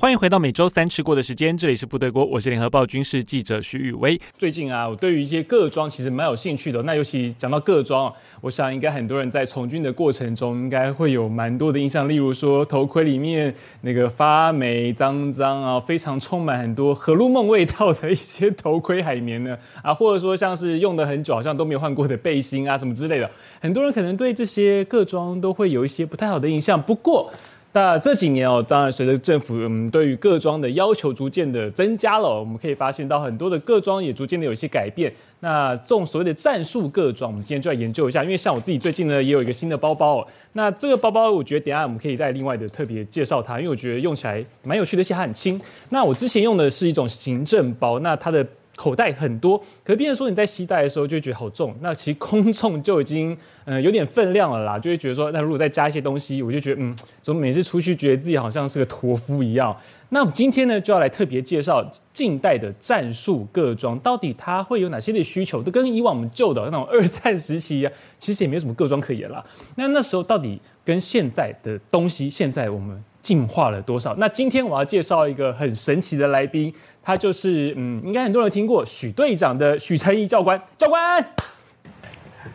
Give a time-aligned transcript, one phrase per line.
[0.00, 4.18] 欢迎回到每周三吃过的时间，这里是部队锅，我是联合报军事记者徐宇威。
[4.38, 6.82] 最近啊，我对于一些各装其实蛮有兴趣的。
[6.84, 8.10] 那尤其讲到各装，
[8.40, 12.08] 我想应该很多人在从军的过程中，应该会有蛮多的印象。
[12.08, 26.80] 例如说，头盔里面那个发霉、脏脏啊，非常充满很多荷鲁梦味道的一些头盔海绵呢啊，或者说像是用的很久，好像都没有换过的背心啊什么之类的，很多人可能对这些各装都会有一些不太好的印象。
[26.80, 27.30] 不过，
[27.72, 35.12] 那这几年哦，当然随着政府嗯对于各装的要求逐渐的增加了，我们可以发现到很多的各装也逐渐的有一些改变。
[35.38, 38.24] 那这种所谓的战术各装，我们今天就来研究一下。
[38.24, 45.60] 因为像我自己最近呢也有一个新的包包，那这个包包我觉得等下我们可以再另外的特别介绍它，因为我觉得用起来蛮有趣的，而且它很轻。
[45.90, 48.44] 那我之前用的是一种行政包，那它的。
[48.80, 59.76] 口袋很多，可是别人说你在携带的时候就会觉得好重，那其实空重就已经嗯、有点分量了啦，就会觉得说，那如果再加一些东西，我就觉得嗯，怎么每次出去觉得自己好像是个驼夫一样。
[60.08, 69.44] 那我们今天呢就要来特别介绍近代的战术各装，到底它会有哪些的需求，都跟以往我们旧的那种二战时期啊，其实也没有什么各装可言啦。
[69.76, 74.16] 那那时候到底跟现在的东西，现在我们进化了多少？
[74.16, 76.72] 那今天我要介绍一个很神奇的来宾。
[77.02, 80.60] 他就是嗯，应该很多人听过许队长的许承仪教官。
[80.76, 81.24] 教官，哎、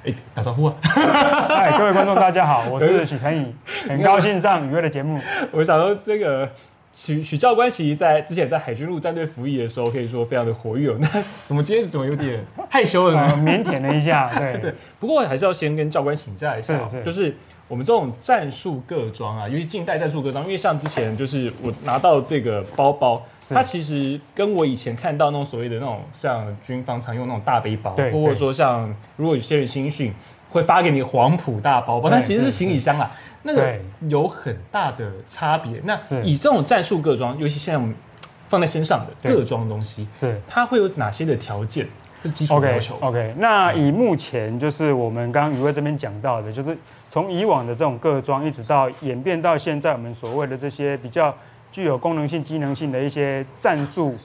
[0.05, 0.75] 欸，打招呼啊！
[0.83, 3.53] 嗨， 各位观众，大家好，我是许承仪，
[3.87, 5.19] 很高兴上宇威的节目。
[5.51, 6.47] 我想说，这个
[6.93, 10.95] 许许教官其实在之前在海军陆战队服役的时候，可以说非常的活跃。
[10.99, 13.35] 那怎么今天怎么有点害羞了呢？
[13.37, 14.73] 腼腆了一下， 对对。
[14.99, 17.35] 不过还是要先跟教官请教一下，是是就是
[17.67, 23.25] 我们这种战术各装啊，尤其近代战术各装，因为像之前就是我拿到这个包包。
[23.49, 30.11] 它其实跟我以前看到那种所谓的那种像军方常用那种大背包，或者说像如果有些人新训
[30.49, 33.11] 会发给你黄埔大包包，但其实是行李箱啊，
[33.43, 33.75] 那个
[34.07, 35.79] 有很大的差别。
[35.83, 37.93] 那以这种战术各装，尤其现在我们
[38.47, 41.87] 放在身上的各装东西，是它会有哪些的条件？
[42.23, 42.97] 是基础要求。
[43.01, 46.75] OK，, okay 那以目前就是我们刚刚宇威这边讲到的，就是
[47.07, 51.35] 从以往的这种各装，一直到演变到现在我们所谓的这些比较。
[51.75, 54.15] 具有功能性、机能性的一些战术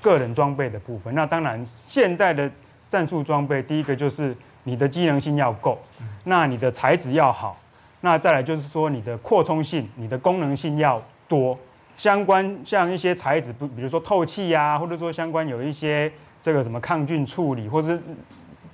[0.00, 1.12] 个人装备的部分。
[1.12, 2.48] 那当然，现代的
[2.88, 4.32] 战术装备，第一个就是
[4.62, 5.76] 你的机能性要够，
[6.22, 7.58] 那你的材质要好，
[8.02, 11.58] 那再来就是说你的扩充性、你的功能性要多。
[11.96, 16.08] 相关像一些材质，不，比如说透气呀，或者说相关有一些
[16.40, 18.00] 这个什么抗菌处理，或者是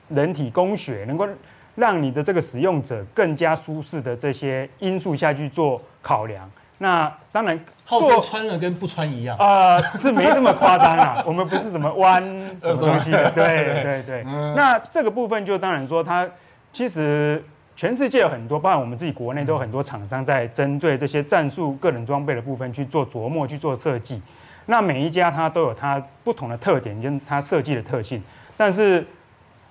[0.08, 1.26] 人体工学，能够
[1.74, 6.50] 让你的这个使用者更加舒适的这些因素下去做考量。
[6.82, 11.22] 那当然，号称穿了跟不穿一样啊、呃，是没这么夸张啊。
[11.28, 12.24] 我们不是什么弯
[12.58, 14.24] 什么东西的， 对对对。
[14.56, 16.26] 那这个部分就当然说，它
[16.72, 17.44] 其实
[17.76, 24.22] 全世界有很多，包括我们自己国内都有很多厂商在针对这些战术个人装备的部分去做琢磨、去做设计。
[24.64, 28.22] 那每一家它都有它不同的特点跟它设计的特性。
[28.56, 29.06] 但是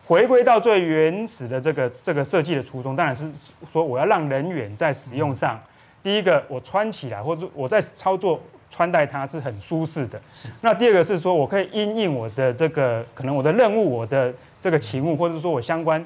[0.05, 3.27] 回归到最原始的这个这个设计的初衷，当然是
[3.73, 5.59] 说我要让人员在使用上。
[6.01, 10.21] 第一个，我穿起来或者我在操作穿戴它是很舒适的。
[10.33, 10.47] 是。
[10.61, 16.03] 那第二个是说，我可以因应我的这个可能我的任务、我的这个勤务，或者说我相关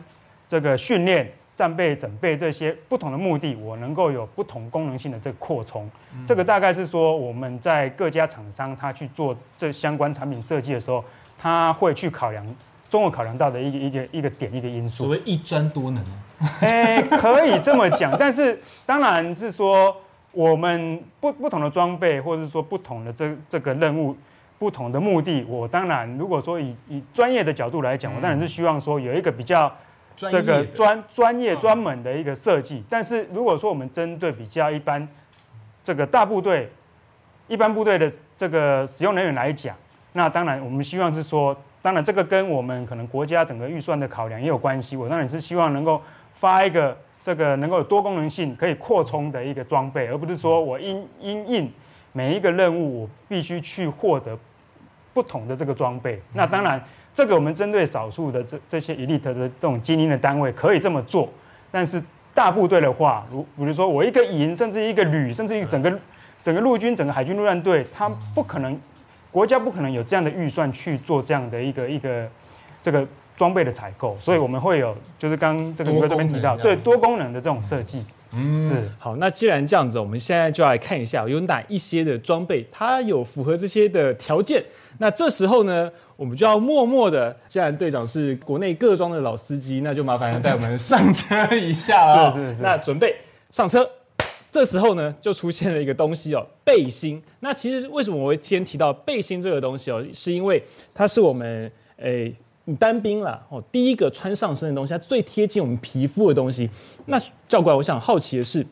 [0.47, 5.89] 这个训练、战备整备这些不同的目的，我能够有不同功能性的这个扩充。
[6.25, 11.03] 这个大概是说我们在各家厂商他去做这相关产品设计的时候，
[11.37, 12.45] 他会去考量。
[12.89, 16.05] 综合考量到的一个一个一个点一个因素，所谓一专多能，
[16.61, 19.95] 哎，可以这么讲，但是当然是说
[20.31, 24.15] 我们不不同的装备，或者是说不同的这这个任务，
[24.59, 29.73] 不同的目的，我当然如果说以以专业的角度来讲，我当然是希望说有一个比较
[30.15, 32.83] 这个专专业专门的一个设计。
[32.89, 35.07] 但是如果说我们针对比较一般
[35.81, 36.69] 这个大部队、
[37.47, 39.75] 一般部队的这个使用人员来讲，
[40.11, 41.55] 那当然我们希望是说。
[41.83, 44.95] 当然，这个跟我们可能国家整个预算的考量也有关系。
[44.95, 46.01] 我当然是希望能够
[46.43, 51.71] 发一个这个能够有多功能性、可以扩充的一个装备，而不是说我因因应
[52.11, 54.37] 每一个任务，我必须去获得
[55.13, 56.21] 不同的这个装备。
[56.33, 61.29] 那当然，这个我们针对少数的这这些 elite 的这种精英的单位可以这么做，
[61.71, 62.03] 但是
[62.33, 65.97] 大部队的话，如比如说我一个营，甚至一个旅，甚至一个整个
[66.41, 68.77] 整个陆军、整个海军陆战队，他不可能。
[69.31, 72.29] 国家不可能有这样的预算去做这样的一个一个
[72.83, 73.07] 这个
[73.43, 78.01] 装备的采购，所以我们会有就是刚这个宇威这边提到，对多功能的这种设计。
[78.31, 79.17] 嗯，是好。
[79.17, 84.63] 那既然这样子，我们现在就来看一下有哪一些的装备，它有符合这些的条件。
[84.99, 92.31] 那这时候呢，我我们就要默默的，既然队长是国内各装的老司机，那就麻烦带我们上车一下了。
[92.31, 92.61] 是是是。
[92.61, 93.13] 那准备
[93.51, 93.85] 上车，
[94.49, 97.21] 这时候呢，就出现了一个东西哦，背心。
[97.41, 100.01] 那其实为什么我会先提到背心这个东西哦？
[100.13, 100.63] 是因为
[100.93, 102.33] 它是我们诶
[102.65, 106.69] 你单兵啦哦第一个穿上身的东西，它最贴近我们皮肤的东西。
[107.07, 107.17] 那
[107.47, 108.65] 教官，我想好奇的是，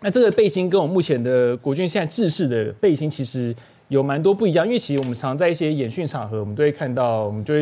[0.00, 3.54] 那这个背心跟我们目前的国军现在制式的背心其实。
[3.88, 7.60] 有蛮多不一样，因为其实我们常在一些演训场合，我们都会看到，我们就会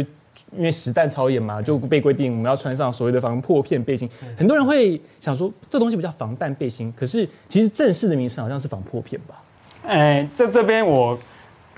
[0.56, 4.08] 因为实弹操演嘛，就被规定我们要穿上所谓的防破片背心。
[4.34, 9.42] 很多人会想说，这东西不叫防弹背心，可是其实正式的名称好像是防破片吧？
[9.86, 11.18] 哎，这这边我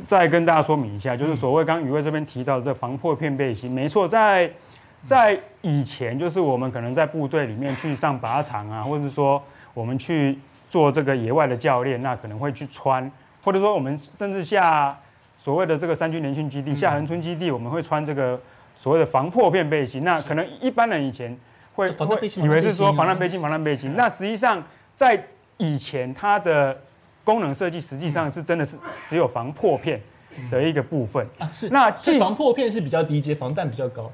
[0.07, 4.51] 再跟大家说明一下，就是所谓刚刚宇威这边提到的这防破片背心，没错，在
[5.05, 10.39] 在以前，就是我们可能在部队里面去上靶场啊，或者是说我们去
[10.69, 13.11] 做这个野外的教练，那可能会去穿。
[13.45, 14.99] 或者说，我们甚至下
[15.37, 18.41] 所谓的这个三军联训基地、下横村基地，我们会穿这个
[18.75, 20.03] 所谓的防破片背心。
[20.03, 21.39] 那可能一般人以前
[21.75, 21.87] 会
[22.43, 23.95] 以为是说防弹背心、防弹背心。
[23.97, 24.61] 那实际上
[24.95, 25.25] 在
[25.59, 26.77] 以前，它的
[27.27, 28.77] 功能设计实际上是真的是
[29.09, 30.01] 只有防破片
[30.49, 31.51] 的一个部分啊。
[31.53, 31.91] 是那
[32.21, 34.09] 防破片是比较低阶，防弹比较高。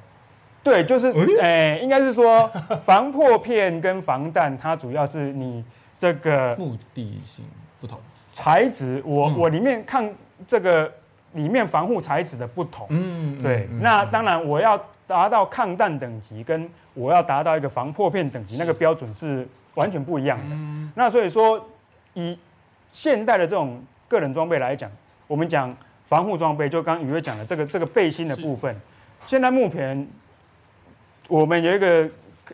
[0.64, 1.10] 对，就是
[1.40, 2.48] 诶，应该是说
[2.86, 5.62] 防破片跟防弹，它主要是你
[5.98, 7.44] 这个目的性
[7.80, 7.98] 不同。
[8.32, 10.10] 材质，我我里面看
[10.46, 10.90] 这个
[11.32, 20.56] 里面防护材质的不同，嗯，对，那当然我要达到抗弹等级，跟我要达到一个防破片等级，那个标准是完全不一样的。
[20.94, 21.62] 那所以说，
[22.14, 22.38] 以
[22.92, 24.90] 现代的这种个人装备来讲，
[25.26, 25.74] 我们讲
[26.06, 28.74] 防护装备，就刚刚宇威讲的这个这个背心的部分，
[29.26, 30.06] 现在目前
[31.28, 32.08] 我们有一个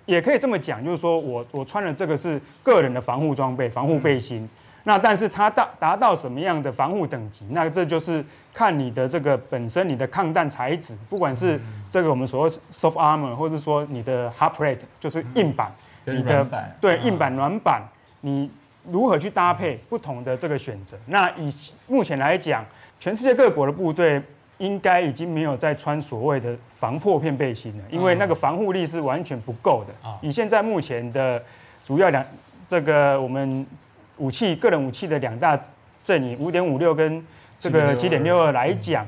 [0.06, 4.48] 也可以这么讲，就是说我我穿的这个是个人的防护装备，防护背心。
[4.84, 7.44] 那但是它达达到什么样的防护等级？
[7.50, 8.24] 那这就是
[8.54, 11.60] 看你的这个本身你的抗弹材质，不管是
[11.90, 15.70] 这个我们所谓 soft armor，或者说你的 hard plate，就是硬板，
[16.04, 16.46] 你的
[16.80, 17.82] 对硬板软板，
[18.22, 18.50] 你
[18.90, 20.96] 如何去搭配不同的这个选择？
[21.06, 21.52] 那以
[21.86, 22.64] 目前来讲，
[23.00, 24.22] 全世界各国的部队
[24.58, 29.94] 应该已经没有在穿所谓的防破片背心了，因为那个防护力是完全不够的。
[30.20, 31.42] 以现在目前的
[31.84, 32.24] 主要两
[32.68, 33.66] 这个我们。
[34.20, 35.56] 武器，个人武器的两大
[36.02, 37.24] 阵营，五点五六跟
[37.56, 39.06] 这个七点六二来讲，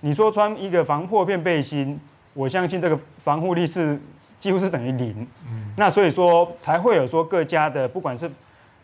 [0.00, 1.96] 你说穿一个防破片背心，
[2.34, 3.96] 我相信这个防护力是
[4.40, 5.24] 几乎是等于零。
[5.48, 8.28] 嗯那所以说才会有说各家的不管是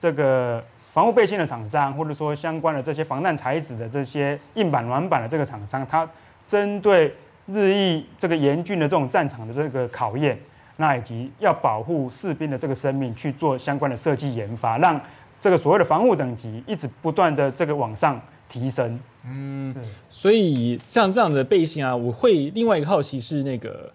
[0.00, 0.62] 这个
[0.92, 6.08] 防护背心的厂商，或者说相关的这些防弹材质的这些硬板软板的这个厂商，它
[6.46, 7.14] 针对
[7.46, 10.38] 日益这个严峻的这种战场的这个考验，
[10.76, 15.00] 那以及要保护士兵的这个生命去做相关的设计研发，让
[15.40, 19.74] 这个所谓的防护等级一直不断的这个往上提升，嗯，
[20.08, 23.92] 所以像这样的背心啊，我会另外一个好奇是那个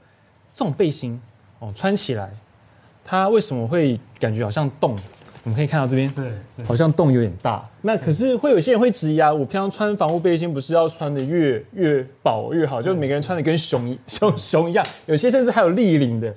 [0.53, 1.19] 这种背心
[1.59, 2.29] 哦，穿起来
[3.03, 4.95] 它为什么会感觉好像洞？
[5.43, 6.31] 我们可以看到这边，对
[6.65, 7.67] 好像洞有点大。
[7.81, 12.81] 那可是会有些人会质疑啊，我平常穿防护背心不是要穿的越越薄越好？
[12.81, 16.33] 就每个人穿的跟熊 熊熊一样，有些甚至还有立领的。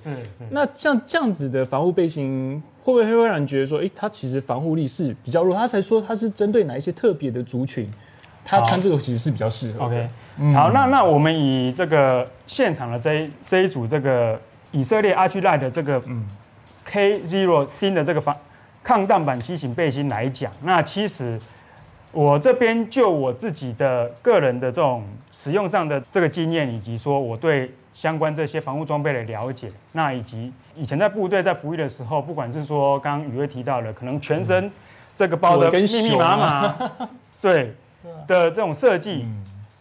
[0.51, 5.55] 那像这样子的防护背心，会不会会让人觉得说，哎，它其实防护力是比较弱？
[5.55, 7.89] 他才说它是针对哪一些特别的族群，
[8.45, 9.85] 他穿这个其实是比较适合。
[9.85, 10.09] OK，
[10.53, 14.37] 好，那那我们以这个现场的这一这一组这个
[14.73, 16.03] 以色列 Arclight 的这个
[16.85, 18.37] K Zero 新的这个防。
[18.87, 21.37] 抗弹板机型背心来讲，那其实
[22.13, 25.03] 我这边就我自己的个人的这种
[25.33, 34.71] 使用上的这个经验，以及说我对相关这些防护装备的了解，那以及以前在部队在服役的时候，不管是说刚刚宇威提到的，可能全身
[35.17, 37.09] 这个包的密密麻麻，
[37.41, 37.75] 对
[38.29, 39.27] 的这种设计，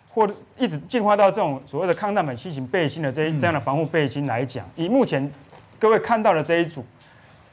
[0.09, 5.31] 或者一直进化到这种所谓的抗弹板机型背心的这这样的防护背心来讲，以目前
[5.77, 6.83] 各位看到的这一组。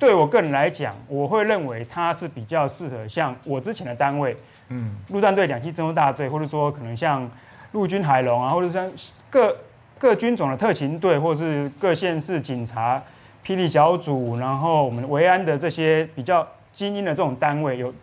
[0.03, 4.37] 对我个人来讲，我会认为它是比较适合像我之前的单位，
[4.71, 7.31] 嗯，陆战队两栖侦搜大队，或者说可能像
[7.71, 8.91] 陆军海龙啊，或者像
[9.31, 9.57] 各
[9.99, 13.01] 各军种的特勤队，或者是各县市警察
[13.47, 16.45] 霹雳小组，然后我们维安的这些比较
[16.75, 17.95] 精英的这种单位，有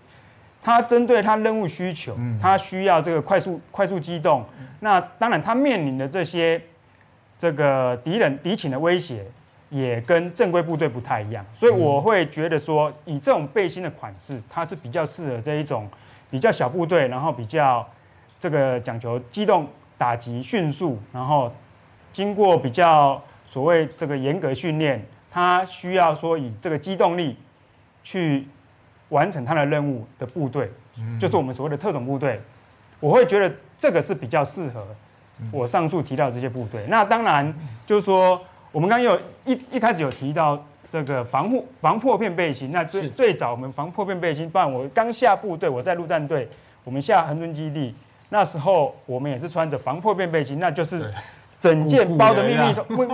[0.63, 4.45] 它针对它任务需求，它需要这个快速快速机动，
[4.79, 6.61] 那当然它面临的这些
[7.37, 9.25] 这个敌人敌情的威胁。
[9.69, 15.87] 也跟正规部队不太一样，所以我会觉得说，以这种背心的款式，它是比较适合这一种
[16.31, 17.87] 比较小部队，然后比较
[18.39, 21.53] 这个讲求机动打击迅速，然后
[22.11, 27.37] 经过比较所谓这个严格训练，它需要说以这个机动力
[28.03, 28.47] 去
[29.09, 30.71] 完成它的任务的部队，
[31.19, 32.41] 就是我们所谓的特种部队，
[32.99, 34.83] 我会觉得这个是比较适合
[35.51, 36.85] 我上述提到的这些部队。
[36.87, 37.53] 那当然
[37.85, 42.71] 就是说，我们刚刚有一一开始有提到这个防护防破片背心。
[42.71, 46.47] 那最最早我们防破片背心，不然我刚下部队，我在陆战队，
[46.83, 47.95] 我们下恒春基地，
[48.29, 51.11] 那时候我们也是穿着防破片背心，那就是
[51.59, 52.55] 整件包的密
[52.95, 53.05] 密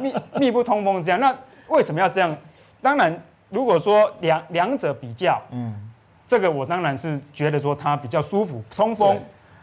[0.00, 1.18] 密密密不通风这样。
[1.18, 1.36] 那
[1.68, 2.36] 为什么要这样？
[2.80, 5.74] 当然，如果说两两者比较，嗯，
[6.26, 9.20] 这个我当然是觉得说它比较舒服通风。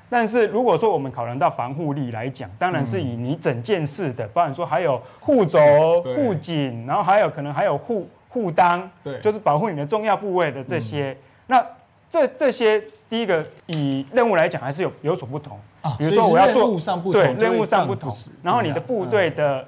[0.10, 5.60] 但是如果说我们考量到防护力来讲，当然是以你整件事的，包含说还有护肘、
[6.02, 11.16] 护颈，然后还有可能还有护护裆，对，就是保护你的重要部位的这些。
[11.48, 11.66] 那
[12.10, 15.94] 这这些第一个以任务来讲，还是有有所不同啊。
[15.98, 16.80] 比如说我要做
[17.12, 18.10] 对任务上不同，
[18.42, 19.68] 然后你的部队的，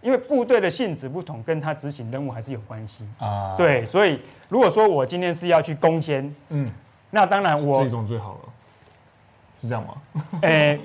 [0.00, 3.56] 因为部队的性质不同，跟他执行任务还是有关系啊。
[3.56, 6.70] 对，所以如果说我今天是要去攻坚，嗯，
[7.10, 8.51] 那当然我这种最好了。
[9.62, 9.94] 是这样吗？
[10.42, 10.80] 诶、欸，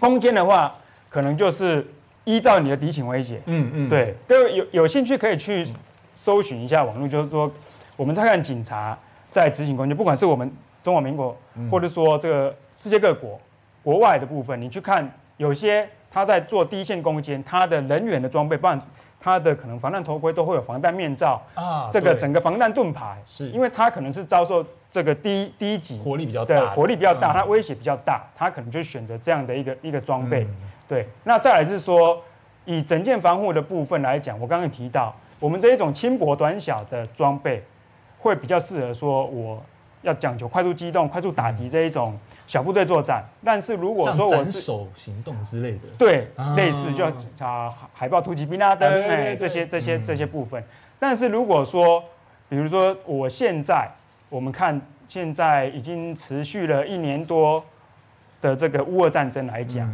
[0.00, 0.74] 攻坚的话，
[1.08, 1.86] 可能就是
[2.24, 3.40] 依照你的敌情威胁。
[3.46, 5.68] 嗯嗯，对，各位有有兴趣可以去
[6.12, 7.48] 搜寻一下网络，就是说
[7.96, 8.98] 我们在看警察
[9.30, 11.36] 在执行攻坚，不管是我们中华民国，
[11.70, 13.40] 或者说这个世界各国
[13.84, 18.80] 国外的部分，你去看有些他在做第一线攻坚，他的人员的装备，不然
[19.24, 24.62] 他的可能防弹头盔都会有防弹面罩啊，这个整个防弹盾牌，是因为它可能是遭受。
[24.90, 30.46] 这个低低级火力比较大，火力比较大，它威胁比较大，它可能就选择这样的一个一个装备。
[30.86, 32.22] 对，那再来是说，
[32.64, 37.60] 以整件防护的部分来讲，我刚刚提到，我们这一种轻薄短小的装备，
[38.20, 39.60] 会比较适合说我
[40.02, 43.24] 要讲究快速机动、快速打击这一种小部队作战。
[43.44, 47.04] 但是如果说我是手行动之类的，对，类似就
[47.44, 50.62] 啊海豹突击兵啊等哎这些这些这些部分。
[50.98, 52.02] 但是如果说，
[52.48, 53.88] 比如说我现在。
[54.30, 57.64] 我们看现在已经持续了一年多
[58.40, 59.88] 的这个乌俄战争来讲，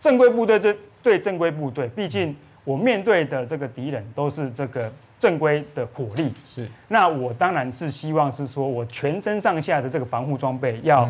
[0.00, 6.68] 正规部队对对正规部队，毕竟我面对的这个敌人都是这个正规的火力，是。
[6.88, 11.08] 那我当然是希望是说我全身上下的这个防护装备要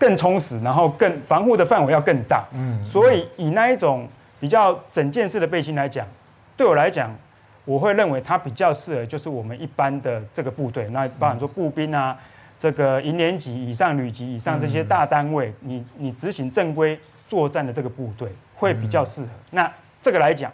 [0.00, 2.44] 更充实，然后更防护的范围要更大。
[2.54, 2.84] 嗯。
[2.84, 4.08] 所以以那一种
[4.40, 6.04] 比较整件式的背心来讲，
[6.56, 7.14] 对我来讲。
[7.66, 12.18] 我会认为它比较适合，就是我们一般的这个部队，那包含说步兵啊，
[12.58, 19.28] 这个营连级以上、旅级以上这些大单位，你你执行正规作战的这个部队会比较适合。
[19.50, 19.70] 那
[20.02, 20.50] 这个来讲，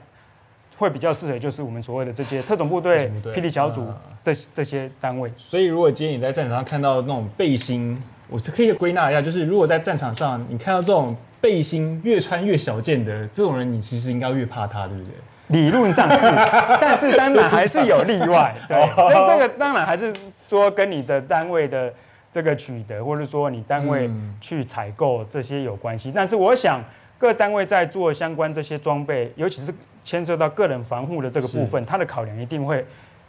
[0.77, 3.87] 会比较适合，就是我们所谓的这些特种部队、霹雳小组
[4.23, 5.33] 这这些单位。
[5.37, 15.13] 所以，如果今天你在战场上看到那种背心，我可以归纳一下，就是如果在战场上你看到这种背心越穿越小件的这种人，你其实应该越怕他，对不对？
[15.49, 16.27] 理论上是，
[16.81, 18.53] 但是当然还是有例外。
[18.67, 20.13] 对，这这个当然还是
[20.49, 21.93] 说跟你的单位的
[22.33, 26.11] 这个取得，或者说你单位去采购这些有关系。
[26.13, 26.83] 但是我想
[27.17, 32.85] 各单位在做相关这些装备，尤其是牵涉到个人防护的这个部分，它的考量一定会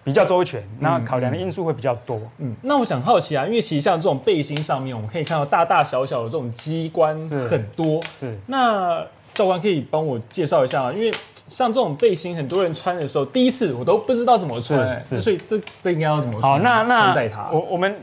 [0.08, 2.18] 比较周全，那考量的因素会比较多。
[2.38, 8.02] 嗯，那我想好奇啊，因为其实像这种背心上面，我们可以看到大大小小的这种机关很多。
[8.18, 10.94] 是，那教官可以帮我介绍一下吗？
[10.94, 11.14] 因为
[11.50, 16.54] 像这种背心，很多人穿的时候，第一次我都不知道怎么穿，是，所以这这应该要怎么穿？
[16.54, 17.94] 好，那那我我们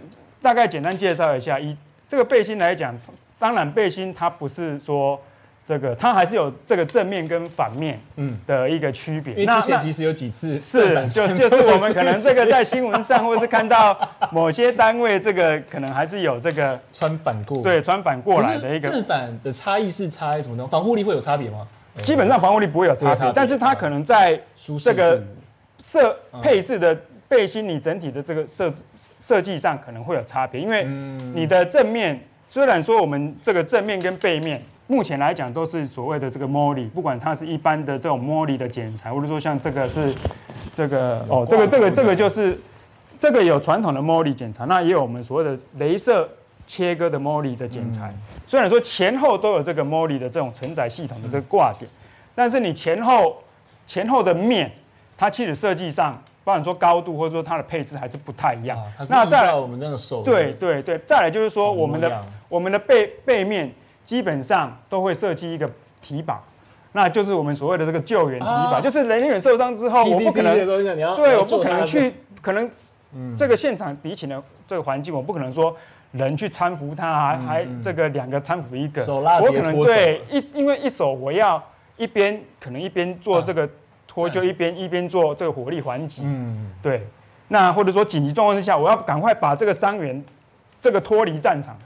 [0.42, 1.74] 大概简单介绍一下，以
[2.06, 2.94] 这个背心来讲，
[3.38, 5.18] 当然背心它不是说
[5.66, 9.34] 这个，它还是有这个正面跟反面嗯的一个区别。
[9.34, 13.98] 因为之前其实有几次是就就是我们可能这个在新闻上，或是看到
[14.30, 20.66] 某些单位这个可能还是有这个 穿反过，对，穿反过来的一个正反的差异是差什么呢？
[20.70, 21.66] 防护力会有差别吗？
[22.02, 24.38] 基本上防护力不会有差别，但是它可能在
[24.82, 25.22] 这个
[25.78, 26.94] 设配置的
[27.28, 28.72] 背心，你整体的这个设
[29.20, 30.84] 设计上可能会有差别，因为
[31.32, 40.14] 你的正面虽然说我们这个正面跟背面目前来讲都是所谓的这个 MOLLE，不管它是一般的这种 MOLLE 的剪裁，或者说像这个是
[40.74, 42.58] 这个哦，这个这个这个就是
[43.18, 46.28] 这个有传统的 MOLLE 剪裁，那也有我们所谓的镭射。
[46.66, 48.10] 切割的 MOLLE 的剪裁，
[48.46, 51.86] 虽然说前后都有这个 MOLLE 的这种承载系统的这个挂点，
[52.34, 53.36] 但是你前后
[53.86, 54.72] 前后的面，
[55.14, 58.78] 它其实设计上，不管说高度或者说它的配置还是不太一样。
[59.08, 63.72] 那再来我们这个手，对对对，再来就是说我们的我们的背背面
[64.04, 65.68] 基本上都会设计一个
[66.00, 66.40] 提把，
[66.92, 70.54] 那就是我们所谓的这个救援提把，就是人员受伤之后，我不可能
[71.16, 72.70] 对，我不可能去可能
[73.36, 75.74] 这个现场敌情的这个环境，我不可能说。
[76.14, 79.02] 人去搀扶他，还还这个两个搀扶一个，
[79.40, 81.60] 我可能对一，因为一手我要
[81.96, 83.68] 一边可能一边做这个
[84.14, 86.22] 拖，就一边一边做这个火力还击。
[86.24, 87.06] 嗯，对。
[87.48, 90.24] 那或者说紧急状况之下，我要赶快把这个伤员
[90.80, 91.76] 这个脱离战场，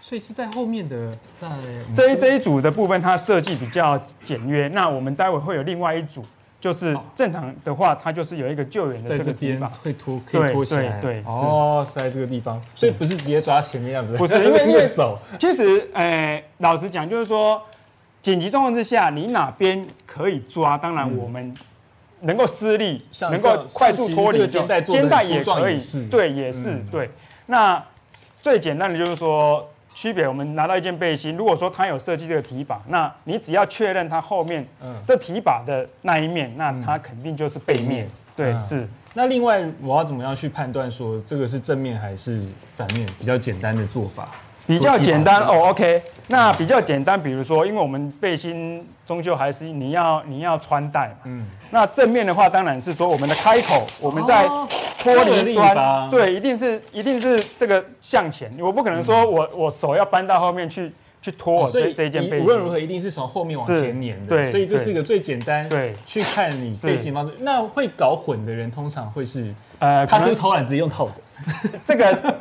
[0.00, 1.48] 所以是在后面的，在
[1.94, 4.68] 这一这一组的部分，它设计比较简约。
[4.68, 6.24] 那我们待会会有另外一组，
[6.60, 11.00] 就是正常的话，它就是有一个救援的这个地方会拖，可以拖起来。
[11.00, 14.16] 对，对，哦，是在这个地方，所以不是直接抓前面样子。
[14.16, 15.18] 不是，因为 因为走。
[15.38, 17.60] 其实，哎，老实讲，就是说，
[18.22, 21.52] 紧急状况之下，你哪边可以抓，当然我们
[22.20, 25.78] 能够施力，能够快速脱离，肩带肩带也可以，
[26.10, 27.10] 对，也是对。
[27.46, 27.82] 那
[28.40, 29.68] 最简单的就是说。
[29.94, 34.64] 区别，我们拿到一件背心，如果说它有设计这个提把，那你只要确认它后面
[35.04, 38.08] 这提把的那一面，那它肯定就是背面。
[38.36, 38.86] 对，是。
[39.14, 42.40] 那另外我要怎么样去判断说这个是正面还是
[42.76, 43.04] 反面？
[43.18, 44.30] 比较简单的做法。
[44.68, 46.02] 比较简单哦，OK。
[46.30, 51.14] 那比较简单，比如说，因为我们背心终究还是你要你要穿戴嘛。
[51.24, 51.46] 嗯。
[51.70, 54.46] 那正面的话，当然是说我们的开口，我们在
[55.02, 58.52] 脱离端，对，一定是一定是这个向前。
[58.60, 61.66] 我不可能说我我手要搬到后面去去脱。
[61.66, 64.28] 所以这件背心无论如何一定是从后面往前粘的。
[64.28, 64.50] 对。
[64.50, 67.32] 所以这是一个最简单对去看你背心方式。
[67.40, 71.12] 那会搞混的人通常会是呃，他是偷懒直接用套的。
[71.86, 72.34] 这个。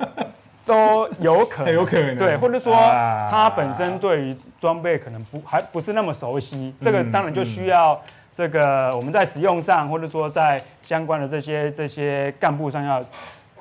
[0.68, 2.16] 都有可能， 有可能。
[2.18, 8.00] 对，或者说他本身对于装备可能不还不是那么熟悉，这个当然就需要
[8.36, 13.04] 这个我们在使用上，或者说在相关的这些这些干部上要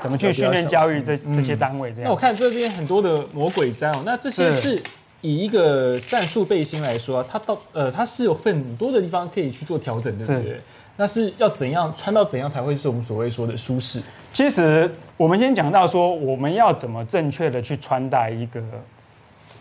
[0.01, 2.05] 怎么去训练教育这这些单位这样。
[2.05, 4.83] 那我看这边很多的魔鬼毡哦，那这些是。
[5.23, 10.61] 以一个战术背心来说，它到呃它是有很多的地方可以去做调整的，对不对？
[10.99, 14.01] 那是要怎样穿到怎样才会是我们所谓说的舒适？
[14.33, 18.63] 其实我们先讲到说，我们要怎么正确的去穿戴一个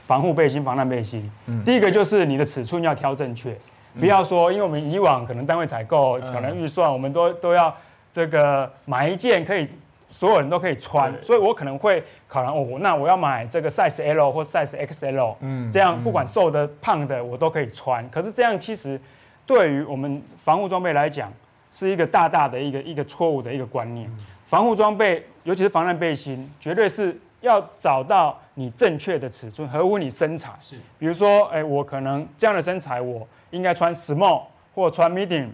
[0.07, 1.29] 防护背心、防弹背心。
[1.47, 3.53] 嗯，第一个就是你的尺寸要挑正确，
[3.99, 7.75] 不要说，因为我们以往可能单位采购，可能预算，我们都都要
[8.13, 9.67] 这个买一件可以
[10.09, 18.09] 所有人都可以穿，所以我可能会考量哦，那我要买这个 size L 或 size XL，嗯，这样不管瘦的胖的我都可以穿。
[18.09, 18.97] 可是这样其实。
[19.45, 21.31] 对于我们防护装备来讲，
[21.73, 24.09] 是一个大大的一个一个错误的一个观念。
[24.47, 30.51] 防护装备，尤其是防弹背心，绝对是要找到你正确的尺寸，合乎你身材。
[30.59, 35.49] 是，比如说，哎，我可能这样的身材，我应该穿 small 或穿 medium，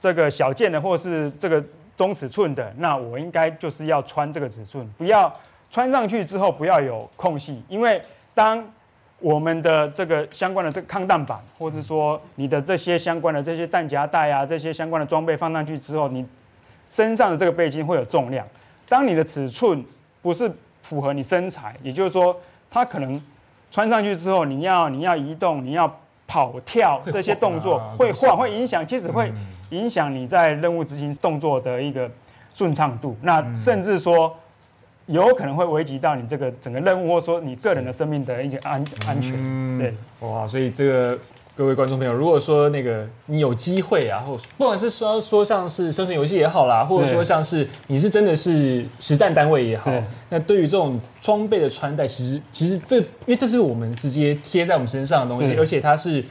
[0.00, 1.62] 这个小件的或是这个
[1.96, 5.32] 中尺寸的，那我应该就是要穿这个尺寸，不要
[5.70, 8.02] 穿上去之后不要有空隙，因为
[8.34, 8.66] 当
[9.20, 16.24] 我们的这个相关的这个抗弹板，或者说你的这些相关的这些弹夹带啊，这些相关的装备放上去之后，你
[16.88, 18.46] 身上的这个背心会有重量。
[18.88, 19.84] 当你的尺寸
[20.22, 20.48] 不是
[20.82, 22.36] 符合你身材，也就是说，
[22.70, 23.20] 它可能
[23.70, 25.92] 穿上去之后，你要你要移动，你要
[26.26, 29.32] 跑跳这些动作会晃，会影响，其实会
[29.70, 32.08] 影响你在任务执行动作的一个
[32.54, 33.16] 顺畅度。
[33.22, 34.36] 那甚至说。
[35.08, 39.34] 有可能会危及到你这个整个任务，或者说你个人的生命的一些安安全。
[39.36, 41.18] 嗯、对，哇，所以这个
[41.56, 49.90] 各位观众朋友，如果说那个你有机会啊，或不管是说说像是生存游戏也好啦，或者说像是你是真的是实战单位也好，
[50.28, 56.22] 那对于这种装备的穿戴，其实其实这因为这是我们直接贴在我们身上的东西，而且它是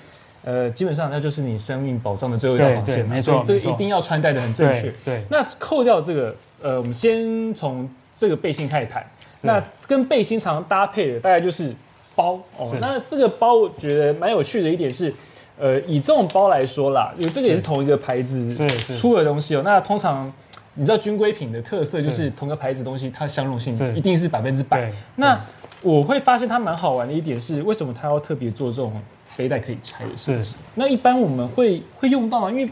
[0.44, 4.94] 呃基本上它就是你生命保障的最后一道防线，没错，这个一定要穿戴的很正确。
[5.04, 7.90] 对，那扣掉这个，呃，我们先从。
[8.18, 9.06] 这个背心开始谈，
[9.44, 11.72] 那跟背心常搭配的大概就是
[12.16, 12.76] 包哦。
[12.82, 15.14] 那这个包我觉得蛮有趣的一点是，
[15.60, 18.56] 呃，以这种包来说啦，因为这个也是同一个牌子
[18.96, 19.62] 出的东西哦。
[19.64, 20.34] 那通常
[20.74, 24.92] 你知道军规品的特色就是同个牌子东西它的相容性一定是百分之百。
[25.18, 25.40] 那
[25.84, 29.00] 我会发现它蛮好玩的一点是，为什么它要特别做这种
[29.36, 30.56] 背带可以拆的设计？
[30.74, 32.50] 那一般我们会会用到吗？
[32.50, 32.68] 因为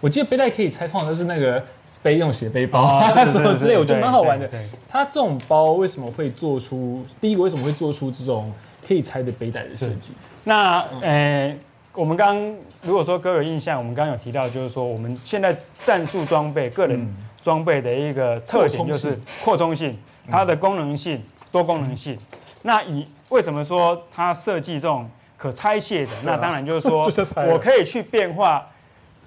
[0.00, 1.64] 我记得背带可以拆，通常都是那个。
[2.02, 4.50] 背用斜背包 什么之类，我觉得蛮好玩的。
[4.88, 7.04] 它这种包为什么会做出？
[7.20, 8.52] 第一个为什么会做出这种
[8.86, 10.12] 可以拆的背带的设计？
[10.42, 11.56] 那呃，
[11.94, 12.36] 我们刚
[12.82, 19.96] 如果说各位有印象，我们刚刚有提到，就是说我们现在战术装备、个人装备的一个特点就是扩充性，
[20.28, 22.18] 它的功能性、多功能性。
[22.62, 26.12] 那以为什么说它设计这种可拆卸的？
[26.24, 27.08] 那当然就是说
[27.48, 28.66] 我可以去变化。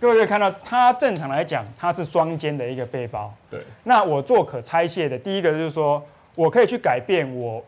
[0.06, 3.34] 各位可以看到，它正常来讲，它是双肩的一个背包。
[3.50, 3.60] 对。
[3.86, 6.00] 那我做可拆卸的，第一个就是说，
[6.36, 7.60] 我可以去改变我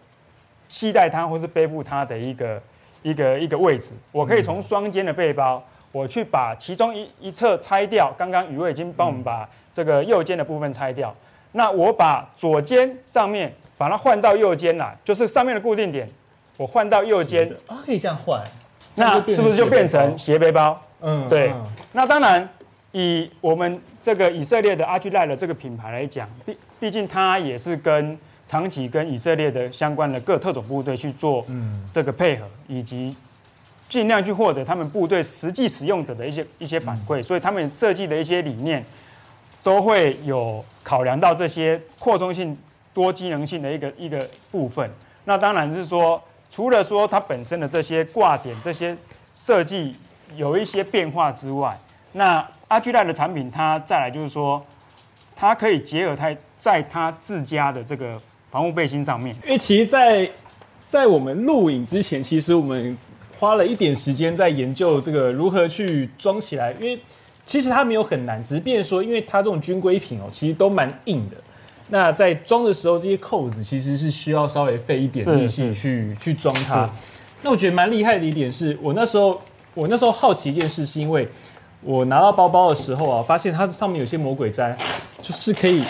[0.70, 2.62] 携带它或是背负它的一个
[3.02, 3.90] 一个一个位置。
[4.12, 8.14] 我可以从双肩的背包，我去把其中一一侧拆掉。
[8.16, 11.12] 刚刚宇威已经帮我们把这个右肩的部分拆掉。
[11.54, 16.08] 那我把左肩上面把它换到右肩来，就是上面的固定点，
[16.56, 18.40] 我换到右肩啊，可以这样换。
[18.94, 20.80] 那是不是就变成斜背包？
[21.02, 21.54] 嗯，对。
[21.92, 22.48] 那当然，
[22.92, 31.46] 以我们这个以色列的 Arclight 这个品牌来讲，毕毕竟它也是跟长期跟以色列的相关的各特种部队去做
[31.92, 33.16] 这个配合，以及
[33.90, 38.84] 尽量去获得他们部队实际使用者的一些一些反馈，所以他们设计的一些理念
[39.64, 42.58] 都会有考量到这些扩充性、
[42.94, 44.18] 多机能性的一个一个
[44.50, 44.90] 部分。
[45.26, 48.96] 那当然是说，除了说它本身的这些挂点、这些
[49.36, 49.94] 设计
[50.36, 51.80] 有一些变化之外，
[52.12, 54.66] 那 Agiline 的产品它再来就是说，
[55.36, 58.20] 它可以结合它在它自家的这个
[58.52, 59.36] 防护背心上面。
[59.46, 60.32] 因为其实在，在
[60.86, 62.98] 在我们录影之前，其实我们。
[63.40, 67.00] 花了一点时间在研究这个如何去装起来，因为
[67.46, 71.38] 其实它没有很难，只是变说，因为它这种军规品哦，其实都蛮硬的。
[71.90, 76.90] 那在装的时候，这些扣子其实是需要稍微费一点力气去去装它。
[77.44, 79.40] 那我觉得蛮厉害的一点是，我那时候
[79.78, 81.30] 我那时候好奇一件事，是因为
[81.82, 84.76] 我拿到包包的时候啊，发现它上面有些魔鬼毡，
[85.22, 85.84] 就是可以。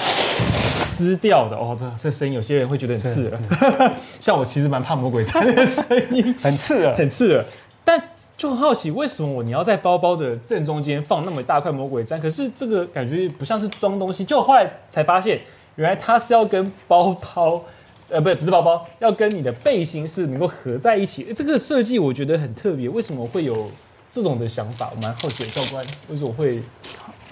[0.97, 3.93] 撕掉的哦，这这声音有些人会觉得很刺耳。
[4.19, 7.45] 像我其实蛮怕魔鬼毡的声音， 很刺耳，很刺耳。
[7.85, 8.01] 但
[8.35, 12.19] 就很好奇，为什么我你要在包包的正中间放那么大块魔鬼毡？
[12.19, 14.25] 可是这个感觉不像是装东西。
[14.25, 15.39] 就后来才发现，
[15.75, 17.63] 原来它是要跟包包，
[18.09, 21.31] 呃，不是不是包包，要跟你的背心是能够合在一起。
[21.35, 22.87] 这个设计我觉得很特别。
[22.89, 23.69] 为什么会有
[24.09, 24.89] 这种的想法？
[24.95, 26.61] 我蛮好奇的，教官为什么会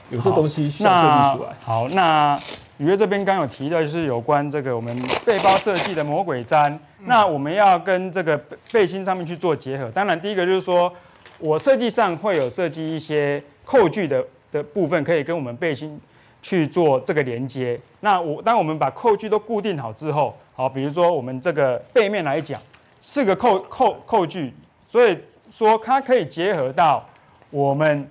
[0.09, 1.55] 有这东西需要设计出来？
[1.61, 2.39] 好，那。
[2.77, 4.93] 宇岳这边刚有提到，就是有关这个我们
[5.25, 8.38] 背包设计的魔鬼毡，那我们要跟这个
[8.69, 9.89] 背心上面去做结合。
[9.91, 10.91] 当然，第一个就是说
[11.39, 15.97] 我设计上会有设计一些扣具的的部分，可以跟我们背心
[16.41, 17.79] 去做这个连接。
[18.01, 22.59] 那我当我们把扣具都固定好之后，好，比如说我们这个背面来讲，
[23.01, 24.53] 四个扣扣扣具，
[24.89, 25.17] 所以
[25.51, 27.05] 说它可以结合到
[27.49, 28.09] 我们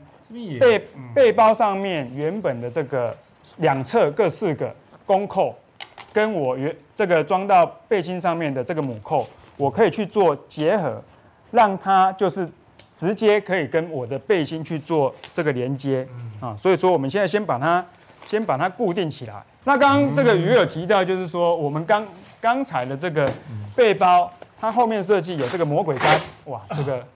[0.61, 3.17] 背背包上面原本的这个。
[3.59, 5.55] 两侧各四个公扣，
[6.15, 9.29] 跟我原这个装到背心上面的这个母扣，
[9.59, 10.99] 我可以去做结合，
[11.51, 12.49] 让它就是
[12.97, 16.09] 直接可以跟我的背心去做这个连接
[16.41, 16.57] 啊。
[16.57, 17.85] 所以说我们现在先把它
[18.25, 19.35] 先把它固定起来。
[19.65, 22.03] 那刚刚这个鱼有提到，就是说我们刚
[22.45, 23.27] 刚才的这个
[23.75, 24.31] 背包，
[24.61, 27.07] 它后面设计有这个魔鬼毡，哇，这个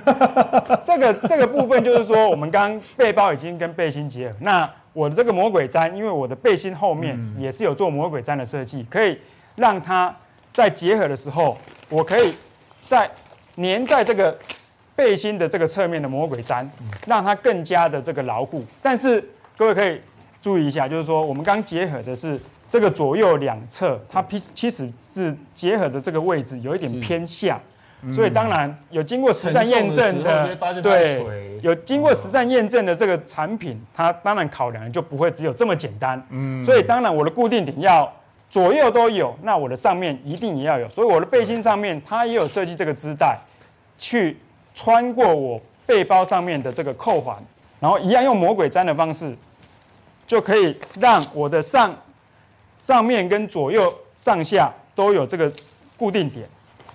[0.82, 4.70] 这个这个部分就是说我们刚背包已经跟背心结合，那。
[4.94, 9.18] 我的这个魔鬼毡，因为我的背心后面也是有做魔鬼毡的设计，可以
[9.56, 10.14] 让它
[10.52, 11.56] 在结合的时候，
[11.88, 12.34] 我可以
[12.86, 13.10] 在
[13.56, 14.38] 粘在这个
[14.94, 16.66] 背心的这个侧面的魔鬼毡，
[17.06, 18.62] 让它更加的这个牢固。
[18.82, 19.98] 但是各位可以
[20.42, 22.38] 注意一下，就是说我们刚结合的是
[22.72, 27.60] 这个左右两侧，它其实是结合的这个位置有一点偏下。
[28.14, 36.20] 所以当然有经过实战验证的，对，有经过实战验证的这个产品，它当然考量就不会只有这么简单。
[36.30, 38.10] 嗯，所以当然我的固定点要
[38.48, 40.88] 左右都有，那我的上面一定也要有。
[40.88, 43.38] 所以我的背心上面它也有设计这个织带，
[43.98, 44.38] 去
[44.74, 47.36] 穿过我背包上面的这个扣环，
[47.78, 49.36] 然后一样用魔鬼粘的方式，
[50.26, 51.94] 就可以让我的上
[52.82, 55.50] 上面跟左右上下都有这个
[55.96, 56.46] 固定点。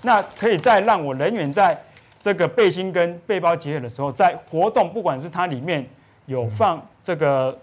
[0.04, 1.76] 那可以再让我人员在
[2.22, 5.84] 这个背心跟背包结合的时候，在活动，不管是它里面
[6.28, 7.58] 有放这个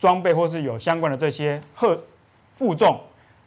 [0.00, 2.00] 装备，或是有相关的这些荷
[2.54, 2.98] 负重，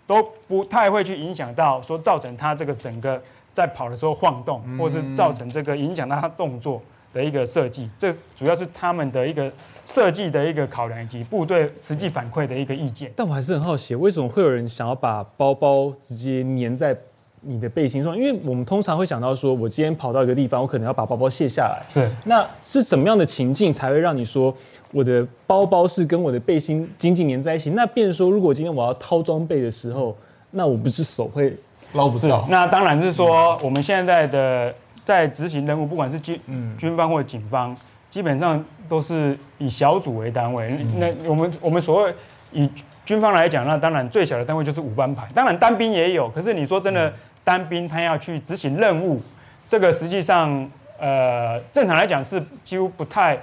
[0.06, 3.22] 都不太会去影响到说造成它这个整个
[3.54, 6.82] 在跑的时候晃动，或是造成这个影响到它动作
[7.13, 7.90] 的一个设计。
[7.98, 9.52] 这主要是他们的一个
[9.88, 13.12] 设计的一个考量，以及部队实际反馈的一个意见。
[13.15, 16.95] 但我还是很好奇，为什么会有人想要把包包直接粘在？
[17.41, 21.86] 你的背心上，因为我们通常会想到说，我今天跑到一个地方，我可能要把包包卸下来。
[21.88, 24.54] 是，那是怎么样的情境才会让你说
[24.91, 27.69] 我的包包是跟我的背心紧紧粘在一起？
[27.69, 30.17] 那变成说，如果今天我要掏装备的时候，
[30.50, 31.56] 那我不是手会
[31.93, 32.45] 捞不到？
[32.50, 34.73] 那当然是说，我们现在的
[35.06, 36.41] 在执行任务，不管是军
[36.76, 37.73] 军方或者警方，
[38.10, 40.69] 基本上都是以小组为单位。
[40.97, 42.13] 那我们我们所谓
[42.52, 42.69] 以
[43.06, 46.30] 军方来讲，那当然最小的单位就是五班排，当然单兵也有。
[46.30, 47.13] 可是你说真的。
[47.47, 49.21] 单兵他要去执行任务，
[49.69, 50.69] 这个实际上，
[51.00, 53.39] 呃，正常来讲是几乎不太，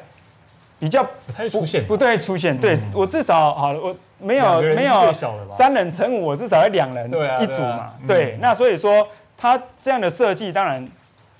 [0.78, 2.54] 比较不太出现，不太出现。
[2.54, 5.10] 对我至少好，我没有没有
[5.50, 7.94] 三人成五，我至少要两人一组嘛。
[8.06, 10.86] 对，那所以说他这样的设计，当然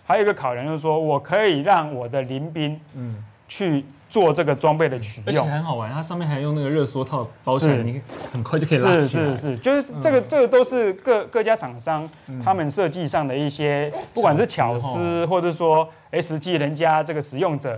[0.06, 3.84] 还有一个考量就是说我可以让我的临兵嗯去。
[4.10, 8.00] 做这个装备的取用，而且很好玩，它上面还用那个热缩套包起来，你
[8.32, 9.24] 很快就可以拉起来。
[9.30, 12.08] 是是是，就是这个这个都是各各家厂商
[12.44, 17.76] 他们设计上的一些，不管是巧思或者说，哎，实际人家这个使用者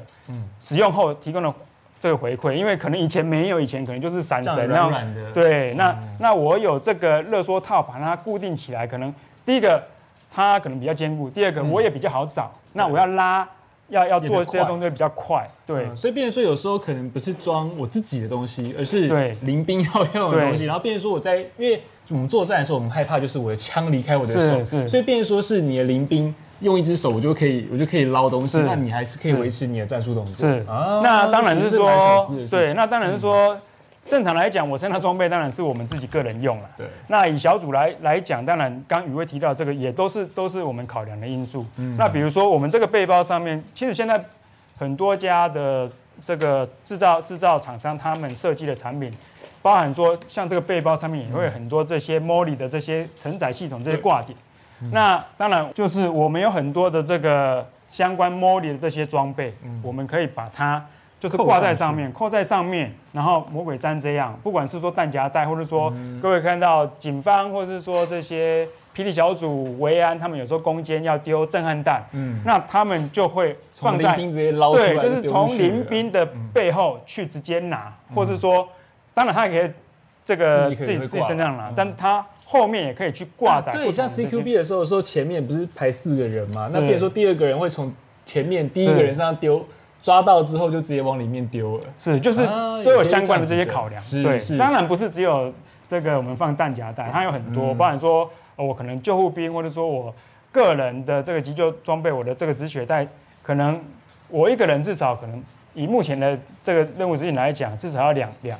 [0.60, 1.50] 使用后提供的
[1.98, 5.32] 这个回馈，因为可能以前没有，以前可能就是闪绳，软软的。
[5.32, 9.10] 对，那、嗯、那我有这个热缩套把它固定起来，可能
[9.46, 9.82] 第一个
[10.30, 12.52] 它可能比较坚固，第二个我也比较好找。
[12.54, 13.48] 嗯、那我要拉。
[13.88, 19.08] 要要做这些东西比较快，对，所以变成说有时候可能不是装我自己的东西，而是
[19.42, 20.64] 林兵要用的东西。
[20.64, 30.48] 然后变成说我在，因为我们作战的时候，我们害怕就是我的枪离开我的手，所以变成说是你的林兵用一只手，我就可以我就可以捞东西，那你还是可以维持你的战术动作。
[30.48, 33.56] 是啊，那当然是说，对，那当然是说。
[34.08, 36.70] 正常来讲，我身上装备当然是我们自己个人用了。
[36.76, 36.86] 对。
[37.08, 41.66] 那以小组来来讲，当然刚宇威提到这个，也都是都是我们考量的因素。
[41.76, 41.96] 嗯。
[41.98, 44.24] 那比如说，我们这个背包上面，其实现在
[44.78, 45.90] 很多家的
[46.24, 49.12] 这个制造制造厂商，他们设计的产品，
[49.60, 54.38] 包含说像这个背包上面也会有很多这些 Molly 的这些承载系统这些挂点。
[54.92, 60.84] 那当然就是我们有很多的这个相关 Molly 的这些装备，嗯我们可以把它。
[61.18, 78.68] 就是挂在上面，扣在上面，然后魔鬼毡这样，不管是说弹夹带，或者说各位看到警方，或者是说这些霹雳小组、维安，他们有时候攻坚要丢震撼弹，嗯，那他们就会放在对，就是从邻兵的背后去直接拿，或者是说，
[79.14, 79.72] 当然他也可以
[80.22, 83.72] 这个自己自己身上拿，但他后面也可以去挂在。
[83.72, 87.90] 对，像 CQB 的时候，说前面不是排四个人嘛，那比如说第二个人会从
[88.26, 89.64] 前面第一个人身上丢。
[90.06, 92.46] 抓到之后就直接往里面丢了，是就是
[92.84, 95.52] 都有相关的这些考量，对，当然不是只有
[95.88, 100.14] 这个我们放弹夹带，它有很多，包含说我可能救护兵，或者说我
[100.52, 103.04] 个人的这个急救装备，我的这个止血带，
[103.42, 103.82] 可能
[104.28, 105.42] 我一个人至少可能
[105.74, 108.56] 以目前的这个任务指引来讲，至少要两两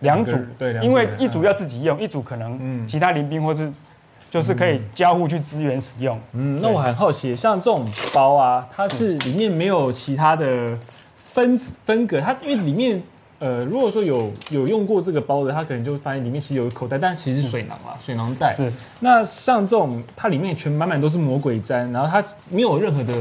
[0.00, 3.72] 两组，对，因为一组要自己用，一组可能其他临兵或是。
[4.34, 6.18] 就是可以交互去支援使用。
[6.32, 10.76] 嗯，那我很好奇，像这种包啊，它是里面没有其他的
[11.16, 13.00] 分分隔，它因为里面
[13.38, 18.52] 呃，如果说有有用过这个包的，它可能就会发现里面其实有口袋，但其实是水囊啊，水囊袋。
[18.52, 18.72] 是。
[18.98, 23.14] 那像这种，它里面全满满都是魔鬼毡，然后它没有任何的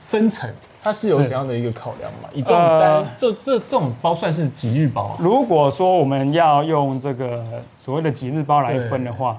[0.00, 0.48] 分层，
[0.82, 2.30] 它是有怎样的一个考量嘛？
[2.32, 5.16] 以这种单，这这这种包算是几日包啊？
[5.20, 9.38] 如果说我们要用这个所谓的几日包来分的话。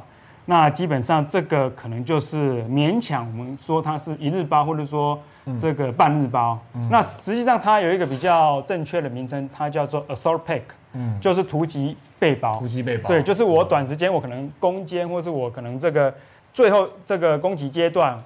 [0.49, 5.19] 那基本上这个可能就是勉强我们说它是一日包，或者说
[5.59, 6.57] 这个半日包。
[6.73, 10.61] 嗯、那实际上它有一个比较正确的名称，它叫做 Assault Pack，
[10.93, 12.57] 嗯，就是突击背包。
[12.59, 13.09] 突击背包。
[13.09, 16.13] 对，就是我短时间我可能攻坚，或是我可能这个
[16.53, 18.17] 最后这个攻击阶段，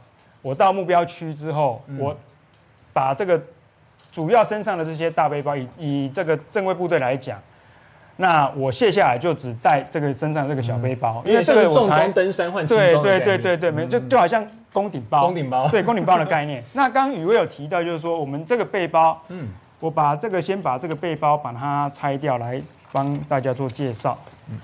[0.44, 2.16] 我到目标区之后，嗯、我
[2.94, 3.42] 把这个
[4.12, 7.40] 主要身上的这些大背包，以以这个正规部队来讲。
[8.22, 13.04] 那我卸下来就只带这个身上这个小背包，因为这个重装登山换轻装。
[13.04, 15.26] 对对对对对，没就就好像攻顶包。
[15.26, 15.68] 攻顶包。
[15.70, 16.64] 对，攻顶包的概念。
[16.74, 19.48] 那刚刚宇威有提到，就是说我们这个背包，嗯，
[19.80, 24.16] 我把这个先把这个背包把它拆掉，来帮大家做介绍。
[24.52, 24.58] 嗯，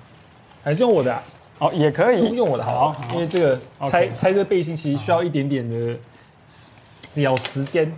[0.63, 1.20] 还是用我的？
[1.58, 5.96] 哦，也可以用我的好，因为这个拆拆这背心其实需要一点点的
[7.15, 7.91] 小时间。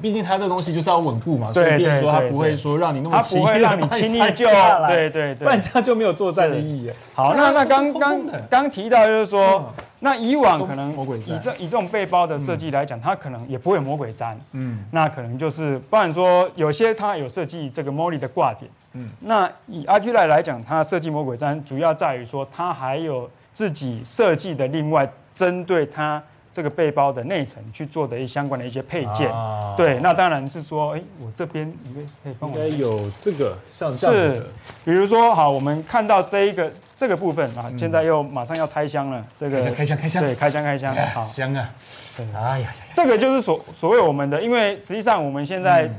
[0.00, 4.46] 毕竟它这个东西就是要稳固嘛，所以变成说它不会说让你那么轻易让你轻易就
[4.88, 6.90] 对对对，不然这样就没有作战的意义。
[7.12, 9.70] 好，那那刚刚刚提到就是说，
[10.00, 26.22] 那以往可能以这以这种背包的设计来讲，它可能也不会魔鬼毡，嗯，那可能就是不然说有些它有设计这个 Molly 的挂点，嗯，那以 Argilite 来讲，它设计魔鬼毡主要在于说它还有自己设计的另外针对它。
[26.54, 32.56] 这个背包的内层去做的一相关的一些配件，啊、对，那当然是说，哎，我这边一个可以帮我。
[32.56, 34.46] 应该有这个像这样子是，
[34.84, 41.24] 比如说，好，我们看到这一个这个部分啊，现在又马上要拆箱了，这个开箱开箱，对，开箱开箱，好。
[41.24, 41.68] 香啊，
[42.16, 45.90] 对，哎呀，这个就是所所谓我们的，因为实际上我们现在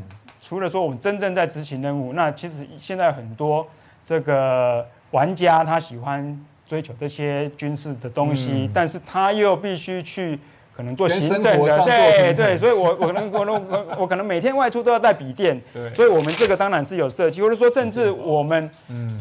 [0.41, 3.67] 除了说我们真正在执行任务，那其实现在很多
[4.05, 6.39] 这个玩家他喜欢。
[6.67, 10.39] 追求这些军事的东西，嗯、但是他又必须去
[10.75, 18.69] 可能做行政的，对对，所以我我可能我我我可能每天外出都要带笔电，对，所以我们这个当然是有设计，或者说甚至我们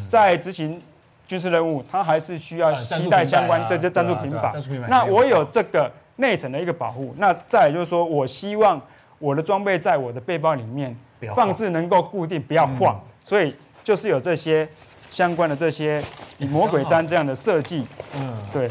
[0.07, 0.81] 在执行
[1.27, 4.51] 军事任务，他还是需要携带相关这些战术平板。
[4.89, 8.81] 那我有这个内层的一个保护，那再就是说我希望
[9.19, 10.97] 我的装备在我的背包里面
[11.35, 14.67] 放置能够固定，不要晃，所以就是有这些。
[15.15, 16.03] 相关的这些
[16.39, 17.87] 魔鬼毡这样的设计，
[18.19, 18.69] 嗯，对。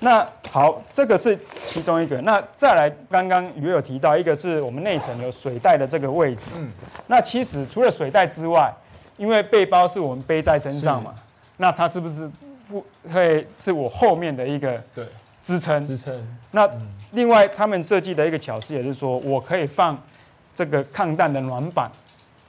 [0.00, 2.20] 那好，这个是其中一个。
[2.20, 6.48] 那再来，刚刚也有提到，一个是我们内层有水袋的这个位置。
[6.54, 6.70] 嗯。
[7.06, 8.70] 那其实除了水袋之外，
[9.16, 11.14] 因为背包是我们背在身上嘛，
[11.56, 12.30] 那它是不是
[13.10, 15.06] 会是我后面的一个对
[15.42, 15.82] 支撑？
[15.82, 16.14] 支撑。
[16.50, 16.68] 那
[17.12, 19.98] 另外他们设计的一个巧思也是说，我可以放
[20.54, 21.90] 这个抗弹的暖板。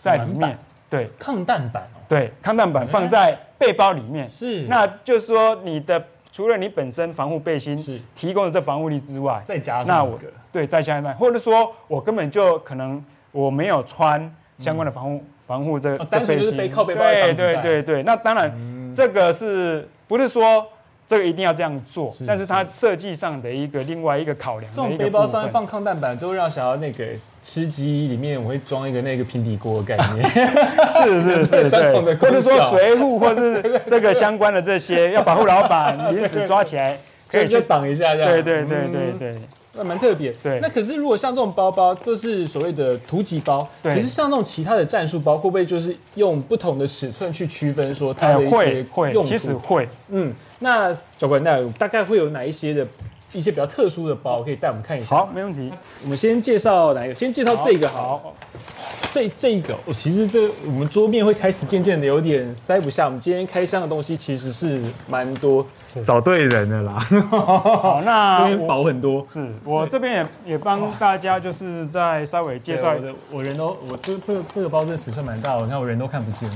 [0.01, 0.57] 在里面。
[0.93, 1.97] 对，抗弹板哦。
[2.07, 4.27] 对，抗弹板放在背包里面。
[4.27, 4.61] 是。
[4.67, 5.99] 那就是说，你的
[6.31, 10.19] 除了你本身防护背心是提供的这防护力之外，再加上那我
[10.51, 17.01] 对再加上，或者说我根本就可能我没有穿相关的防护防护这个单纯就是背靠背包。
[17.01, 20.67] 对对对对，那当然这个是不是说？
[21.05, 24.71] 这个一定要这样做，但是它设计上的一个另外一个考量。
[24.71, 27.05] 这种背包上面放抗弹板，就会让想要那个
[27.41, 30.29] 吃鸡里面我会装一个那个平底锅的概念。
[31.03, 36.97] 是是是， 对，或者说随护或者是这个相关的这些，要保护老板 临时抓起来
[37.29, 38.31] 可以去挡一下这样。
[38.31, 39.35] 对对对对对。
[39.75, 40.59] 那蛮特别，对。
[40.61, 43.95] 那可是如果像这种包包，这是所谓的突击包，对。
[43.95, 49.29] 可是像这种其他的战术包，会不会就是用不同的尺寸去区分说它的一些用途？
[49.29, 50.33] 其实会，嗯。
[50.59, 52.87] 那教官，那大概会有哪一些的
[53.33, 55.17] 一些比较特殊的包可以带我们看一下？
[55.17, 55.71] 好，没问题。
[56.03, 57.15] 我们先介绍哪一个？
[57.15, 58.17] 先介绍这个好。
[58.19, 58.35] 好
[59.11, 63.05] 这这个，我其实这我们桌面会开始渐渐的有点塞不下。
[63.05, 65.63] 我们今天开箱的东西其实是蛮多，
[66.01, 66.93] 找对人了啦。
[67.29, 69.25] 好，那 这边薄很多。
[69.31, 73.07] 是我这边也也帮大家就是在稍微介绍一下。
[73.29, 76.49] 我人都我这这个这个包这尺寸蛮大，我看我人都看不见。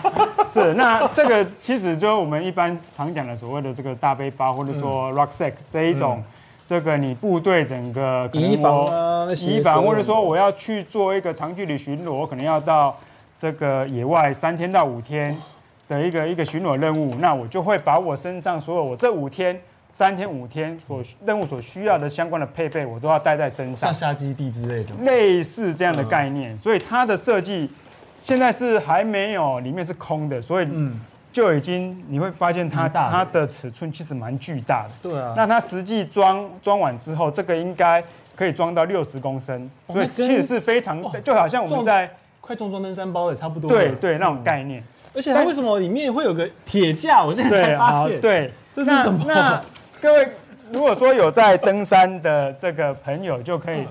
[0.52, 6.22] 是，那这个其实就我们一般常讲的所谓的这个大背包，或者说 rucksack 这一种。
[6.66, 12.96] 这个你部队整个移防啊，移防，或者说我要去做一个长距离巡逻，可能要到
[13.36, 15.36] 这个野外三天到五天
[15.88, 19.60] 的一个一个巡逻任务，那我就会把我身上所有我这五天、
[19.92, 26.56] 三天、五天所任务所需要的相关的配备，我都要带在身上，上下基地之类的，类似这样的概念。
[26.58, 27.70] 所以它的设计
[28.22, 31.00] 现在是还没有里面是空的，所以嗯。
[31.34, 34.90] 就已经你会发现它它的尺寸其实蛮巨大的。
[35.02, 35.34] 对啊。
[35.36, 38.00] 那它实际装装完之后，这个应该
[38.36, 42.08] 可以装到六十公升，所以其实是非常，就好像我们在
[42.40, 43.68] 快重装登山包也差不多。
[43.68, 44.80] 对对，那种概念。
[45.14, 47.24] 而且它为什么里面会有个铁架？
[47.24, 48.20] 我现在才发现。
[48.20, 49.24] 对，这是什么？
[49.26, 49.62] 那
[50.00, 50.28] 各位
[50.72, 53.86] 如果说有在登山的这个朋友，就可以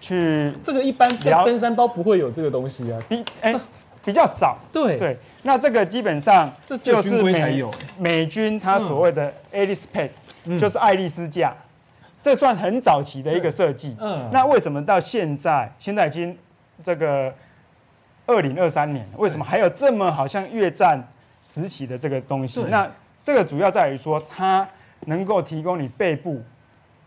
[0.00, 0.52] 去。
[0.62, 1.10] 这个一般
[1.44, 3.54] 登山包不会有这个东西啊，比哎
[4.04, 4.56] 比较少。
[4.72, 5.18] 对对。
[5.42, 7.64] 那这个基本上就是美
[7.98, 10.10] 美军他所谓的 Alice Pack，
[10.60, 11.56] 就是爱丽丝架，
[12.22, 13.96] 这算很早期的一个设计。
[13.98, 16.36] 嗯，那为什么到现在，现在已经
[16.84, 17.32] 这个
[18.30, 21.02] 二零二三年，为什么还有这么好像越战
[21.44, 22.62] 时期的这个东西？
[22.70, 22.88] 那
[23.22, 24.66] 这个主要在于说，它
[25.06, 26.40] 能够提供你背部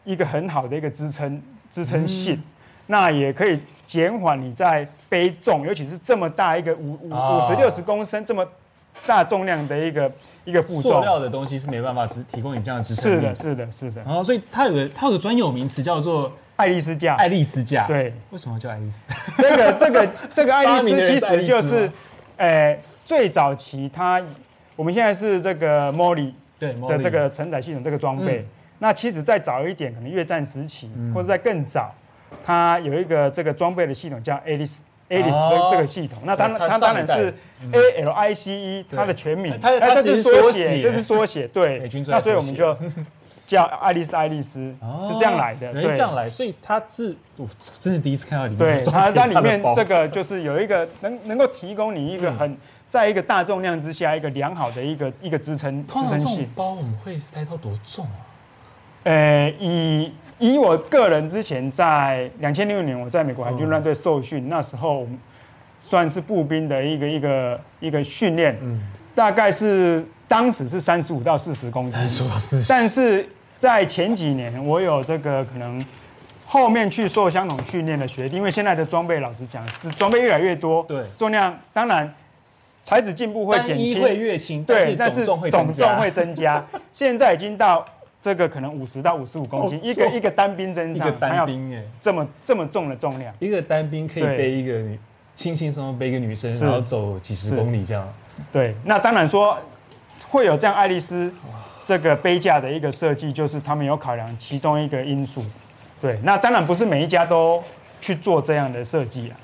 [0.03, 2.41] 一个很好的一个支撑支撑性。
[2.87, 8.45] 那也可以减缓你在背重，尤其是这么大一个五五五十六十公升这么
[9.07, 10.11] 大重量的一个
[10.43, 10.91] 一个负重。
[10.91, 13.03] 塑料的东西是没办法只提供你这样的支撑。
[13.03, 14.01] 是的，是的，是的。
[14.03, 17.15] 然后，所以它有个它有个专有名词叫做爱丽丝架。
[17.15, 17.85] 爱丽丝架。
[17.87, 18.13] 对。
[18.31, 19.01] 为什么叫爱丽丝？
[19.37, 21.91] 这个这个 这个爱丽丝其实就是，
[22.37, 24.21] 呃，最早期它
[24.75, 28.45] 我们现在是这个 MOLLE 的这个承载系统这个装备。
[28.79, 31.93] 那其实再早一点，可能越战时期或者在更早。
[32.43, 37.33] 它有一个这个装备的系统叫 Alice Alice 的这个系统，那当然它当然是
[37.71, 41.87] A L I C E 它的全名，它它是缩写，这是缩写，对。
[42.07, 42.75] 那所以我们就
[43.45, 44.59] 叫爱丽丝爱丽丝
[45.01, 48.57] 是这样来的，对，这样来，所以它是我真的第一次看到里面。
[48.57, 56.49] 对，它它里面这个就是有一个能能够提供你一个很在一个大重量之下一个良好的一个一个支撑支撑性。
[56.55, 58.31] 包我们会塞到多重啊？
[59.03, 65.05] 呃，以以我个人之前在两千零六年我在美国海军陆战队受训，那时候
[65.79, 68.81] 算是步兵的一个一个一个训练，嗯，
[69.13, 75.85] 大概是当时是三十五到四十公斤，三十五到四十，但是在前几年我有这个可能
[76.43, 82.11] 后面去受相同训练的学弟，因为现在的装备老实讲是装备越来越多，对，重量当然
[82.83, 85.39] 材质进步会减轻，会越轻，对，但是总
[85.71, 87.85] 重会增加， 现在已经到。
[88.23, 94.81] 这个可能五十到五十五公斤，一个一个单兵身上，一个单兵哎，这么这么重的重量，一个单兵可以背一个
[95.35, 98.07] 轻轻松松背一个女生，然后走几十公里这样。
[98.49, 99.57] 对，那当然说
[100.33, 101.31] 会有这样爱丽丝
[101.85, 105.45] 这个杯架的一个设计，就是他们有考量其中一个因素。
[106.01, 107.63] 对，那当然不是每一家都
[108.01, 109.37] 去做这样的设计啊。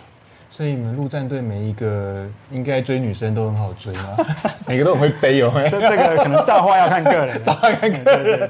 [0.49, 4.18] 所以你们陆战队每一个应该追女生都很好追吗？
[4.66, 5.70] 每个都很会背有没有？
[5.70, 8.49] 这这个可能造化要看个人， 造化看个人。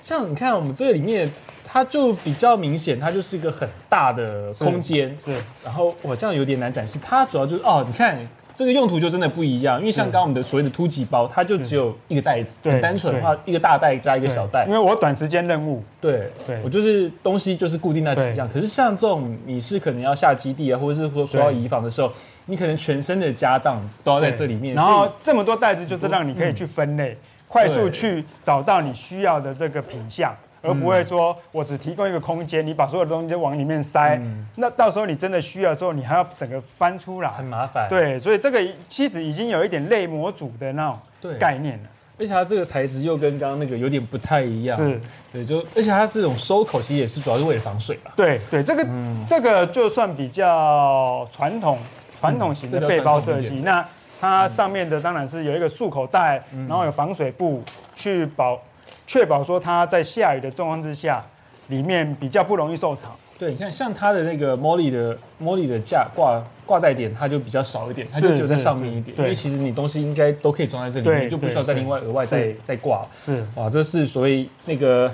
[0.00, 1.30] 像你看我们这个里面，
[1.62, 5.14] 它就比较明显，它就是一个很大的空间。
[5.22, 5.30] 是。
[5.62, 8.18] 然后我这样有点难展示，它主要就是哦，你看
[8.54, 14.64] 这个用途就真的不一样，因为像刚刚我们的所谓的突击包，它就只有一个袋子，很单纯的话，一个大袋加一个小袋。
[14.66, 18.48] 因为我短时间任务，对对，我就是东西就是固定那几样。
[18.48, 22.12] 可是像这种你是可能要下基地啊，或者是说说要移防的时候，
[22.46, 24.74] 你可能全身的家当都要在这里面。
[24.74, 27.16] 然后这么多袋子，就是让你可以去分类，
[27.48, 30.32] 快速去找到你需要的这个品项。
[30.64, 37.86] 而不会说，我只提供一个空间，你把所有的东西就往里面塞，嗯、那到时候你真的需要的时候，你还要整个翻出来，很麻烦。
[37.88, 40.86] 对，所以这个其实已经有一点类模组的那
[41.22, 41.88] 种概念了。
[42.18, 44.78] 而且它这个材质又跟刚刚那个有点不太一样。
[44.78, 45.00] 是，
[45.32, 48.12] 对，就而且它这种收口其实也是主要是为了防水吧？
[48.16, 51.76] 对对，这个、嗯、这个就算比较传统
[52.18, 53.84] 传统型的背包设计，那
[54.20, 57.62] 它上面的当然是有一个束口袋，然后有防水布
[57.94, 58.58] 去保。
[59.06, 61.24] 确保说它在下雨的状况之下，
[61.68, 63.16] 里面比较不容易受潮。
[63.36, 69.16] 对，你看像它的那个 Molly 的 Molly 的架挂挂载点，它就比较少一点，它就只在上面一点。
[69.18, 73.04] 因为其实你东西应该都可以装在这里面，就不需要再另外额外再再挂。
[73.20, 75.12] 是，哇，这是所谓那个，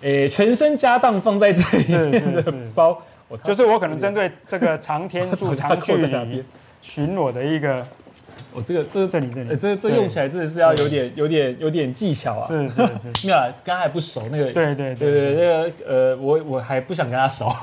[0.00, 3.02] 诶，全身家当放在这里面的包。
[3.44, 6.44] 就是我可能针对这个长天数 长距离
[6.80, 7.84] 巡逻的一个。
[8.56, 12.46] 我这个这这里这里，这这用起来真的是要有点有点有点技巧啊！
[12.48, 12.86] 是是是，
[13.28, 14.44] 没有，刚还不熟那个。
[14.46, 17.52] 对对对对，那个呃，我我还不想跟他熟，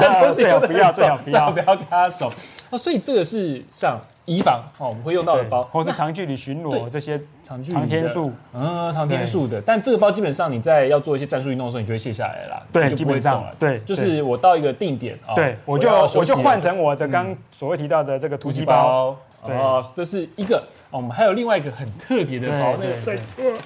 [0.00, 2.28] 这东西不要最好不要不要跟他熟。
[2.70, 9.62] 哦，所以这个是像以防哦，我们会用到的包，或是长距离巡逻这些长距离长天数，嗯，长天数的。
[9.64, 19.16] 但这个包基本上你在要做一些战术运动的时候，你就会卸下来了，对，就不会动了对，就是我到一个定点啊，对，我就我就换成我的刚所谓提到的这个突击包。
[19.42, 20.58] 哦，这是一个。
[20.90, 23.14] 哦，我们还有另外一个很特别的包，那个在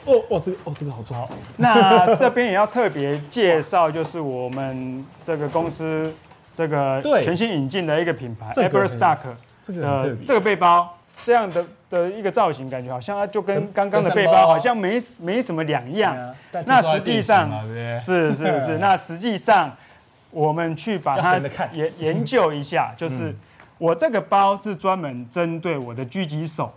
[0.07, 1.29] 哦哦，这个哦这个好重。
[1.57, 6.15] 那这边也要特别介绍，就是我们这个公司
[6.55, 9.19] 这个全新引进的一个品牌，Eberstack
[9.67, 16.17] 的这个背包，这样的的一个造型，感觉好像它就跟刚刚的背包好像没没什么两样。
[16.65, 17.51] 那实际上
[18.01, 19.77] 是是是， 那实际上
[20.31, 21.41] 我们去把它
[21.73, 23.35] 研研究一下，就是。
[23.79, 26.73] 我这个包是专门针对我的狙击手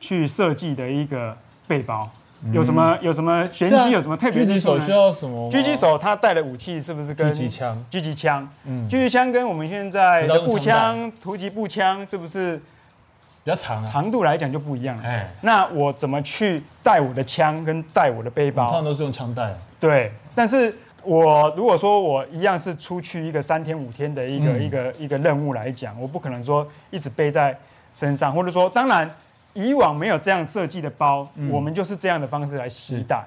[0.00, 1.36] 去设计的一个
[1.68, 2.10] 背包，
[2.52, 3.90] 有什么有什么玄机？
[3.90, 4.42] 有什么特别？
[4.42, 5.50] 狙击手需要什么？
[5.50, 7.84] 狙击手他带的武器是不是跟狙击枪？
[7.90, 13.84] 狙击枪，嗯，狙击枪跟我们现在的步枪、突击步枪是不是比较长？
[13.84, 15.04] 长度来讲就不一样了。
[15.04, 18.66] 哎，那我怎么去带我的枪跟带我的背包？
[18.66, 19.54] 通常都是用枪带。
[19.78, 20.74] 对，但是。
[21.02, 27.56] 我如果说我一样是出去一个三天五天的一个、嗯、一个一个任务来讲，我不可能说一直背在
[27.92, 29.10] 身上，或者说，当然
[29.54, 33.24] 以往没有这样设计的包，嗯、我们就是这样的方式来携带。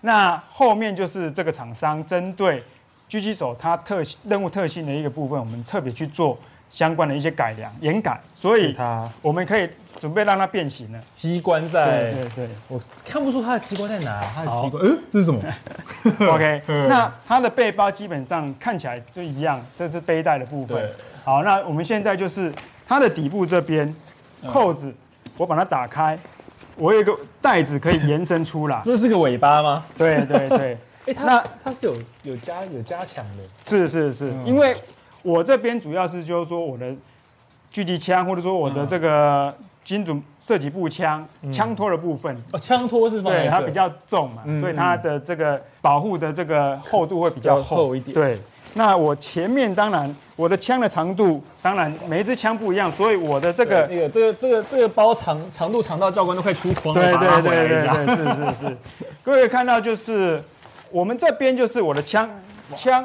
[0.00, 2.62] 那后面就是这个厂商针对
[3.08, 6.36] 狙击手它特任务特性的一个部分，我们特别去做。
[6.72, 9.68] 相关的一些改良、严改，所以它我们可以
[10.00, 10.98] 准备让它变形了。
[11.12, 14.24] 机关在，对对，我看不出它的机关在哪。
[14.34, 15.40] 它的机关，嗯，这是什么？
[16.32, 20.90] OK， 那它的背包基本上看起来就一样，这是背带的部分。
[21.22, 22.50] 好，那我们现在就是
[22.88, 23.94] 它的底部这边
[24.50, 24.90] 扣子，
[25.36, 26.18] 我把它打开，
[26.76, 28.80] 我有一个袋子可以延伸出来。
[28.82, 29.84] 这是个尾巴吗？
[29.98, 30.78] 对对对。
[31.04, 33.42] 哎，它它是有有加有加强的。
[33.68, 34.74] 是是是，因为。
[35.22, 36.86] 我这边主要是就是说我的
[37.72, 39.54] 狙击枪，或者说我的这个
[39.84, 42.36] 精准射击步枪枪托的部分。
[42.52, 43.48] 哦，枪托是放在这。
[43.48, 48.14] 对，它比较重嘛，所以它的这个保护的这个厚度会比较厚一点。
[48.14, 48.38] 对，
[48.74, 57.00] 那我前面当然我的枪的长度，当然每一支枪不一样，所以我的这个那个这个这个这个包长长度长到教官都快出框了。
[57.00, 58.76] 对对对对对，是是是。
[59.22, 60.42] 各位看到就是
[60.90, 62.28] 我们这边就是我的枪
[62.74, 63.04] 枪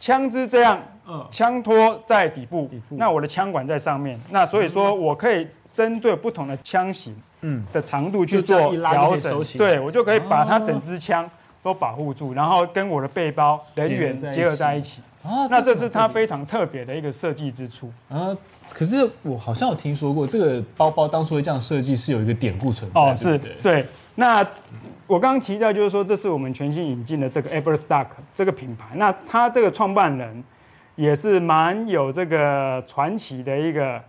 [0.00, 0.82] 枪支这样。
[1.30, 11.28] 枪托在底部，底部那我的枪管在上面，那所以说我可以针对不同的枪型，嗯，的长度去做调整，对，我就可以把它整支枪
[11.62, 15.02] 都保护住，然后跟我的背包人员结合在一起。
[15.22, 17.92] 啊，那这是它非常特别的一个设计之处。
[18.08, 18.36] 啊，
[18.72, 23.00] 可是我好像有听说过，这个包包当初会这样设计是有一个典故存在。
[23.00, 23.86] 哦，是，对。
[24.16, 24.44] 那
[25.06, 30.44] 我刚刚提到就是说，这是我们全新引进的这个 Eberstack 这个品牌，那它这个创办人。
[31.02, 34.00] 也是蛮有这个传奇的一个，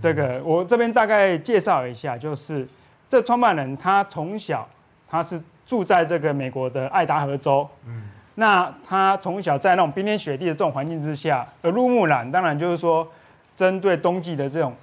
[0.00, 2.66] 这个我这边大概介绍一下，就是
[3.06, 4.66] 这创办人他从小
[5.10, 8.04] 他是住在这个美国的爱达荷州，嗯，
[8.36, 13.06] 那他从小在那种冰天雪地的这种环境之下，耳濡目染，当然就是说
[13.54, 14.74] 针对冬季的这种，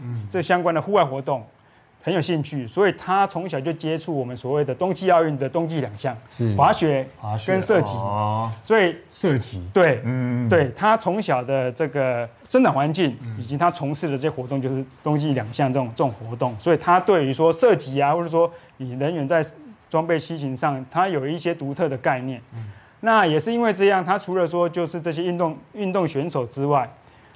[0.00, 1.42] 嗯，这相关的户外活动，
[2.06, 7.96] 很有兴趣，所以他从小就接触我们所谓的冬季奥运的冬季两项，是滑雪、滑雪跟射击。
[7.96, 19.44] 哦，所以射击，对，嗯，对他从小的这个生长环境以及他从事的这些活动，就是冬季两项这种这种活动，所以他对于说射击啊，或者说你人员在
[19.90, 22.40] 装备机型上，他有一些独特的概念。
[22.54, 22.64] 嗯
[23.00, 26.88] 那也是因为这样，他除了说就是这些运动运动选手之外，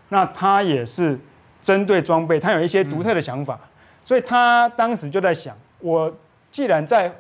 [0.08, 1.18] 那他也是
[1.60, 3.60] 针对装备，他有一些独特的想法。
[4.10, 6.12] 所以他当时就在想，我
[6.50, 7.14] 既然在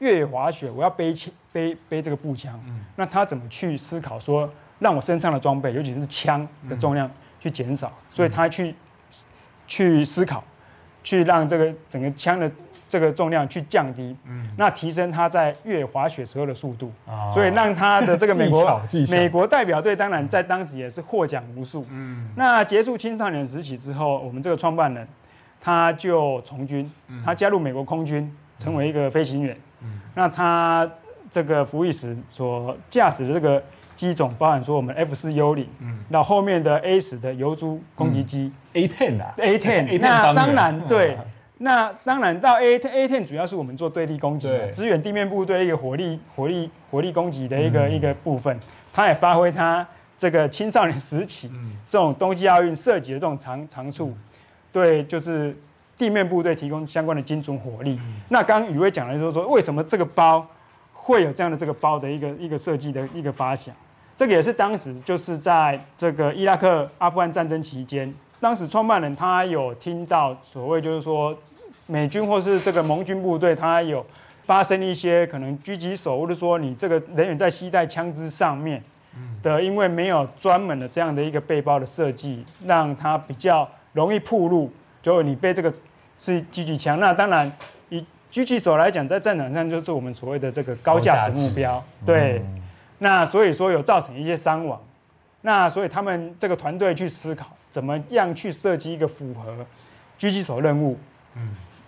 [0.00, 2.60] 越野滑雪，我要背枪背背这个步枪，
[2.96, 7.92] 那他怎么去思考说，让我身上的装备，尤其是枪的重量去减少？
[8.10, 8.74] 所以他去
[9.68, 10.42] 去思考，
[11.04, 12.50] 去让这个整个枪的
[12.88, 14.16] 这个重量去降低，
[14.56, 16.90] 那提升他在越野滑雪时候的速度，
[17.32, 21.86] 所以让他的这个 美国美国代表队当然在当时也是获奖无数。
[21.90, 25.06] 嗯那结束青少年时期之后，我们这个创办人。
[25.64, 26.90] 他就从军，
[27.24, 29.56] 他加入美国空军，成为一个飞行员。
[30.14, 30.90] 那他
[31.30, 33.62] 这个服役时所驾驶的这个
[33.94, 35.68] 机种，包含说我们 F 四幽灵，
[36.08, 39.86] 那后面的 A 十的油猪攻击机，A ten 啊，A ten。
[40.02, 40.80] 那当然。
[40.88, 41.16] 对，
[41.58, 48.58] 那当然到 A A ten 主要是我们做对地攻击，支援地面部队一个火力火力火力攻击的一个一个部分。
[48.92, 49.86] 他也发挥他
[50.18, 51.48] 这个青少年时期
[51.88, 54.12] 这种冬季奥运涉及的这种长长处。
[54.72, 55.54] 对，就是
[55.98, 58.00] 地面部队提供相关的精准火力。
[58.30, 60.44] 那刚刚宇威讲的就是说，为什么这个包
[60.94, 63.74] 会有这样的这个包的一个一个设计的一个发想？
[64.16, 71.36] 这个也是当时就是在这个伊拉克、阿富汗战争期间，当时创办人他有听到所谓就是说
[71.86, 74.04] 美军或是这个盟军部队，他有
[74.44, 78.82] 发生一些可能狙击手或者说你这个人员在携带枪支上面
[79.42, 83.68] 的，因为没有专门的这样的一个背包的设计，让他比较。
[83.92, 84.70] 容易暴露，
[85.02, 85.72] 就你背这个
[86.18, 87.50] 是狙击枪，那当然
[87.90, 92.42] 以狙击手来讲，在战场上就是我们所谓的这个高价值目标，对。
[92.98, 94.80] 那所以说有造成一些伤亡，
[95.40, 99.66] 那所以他们这个团队去思考，怎么样去设计一个符合
[100.18, 100.96] 狙击手任务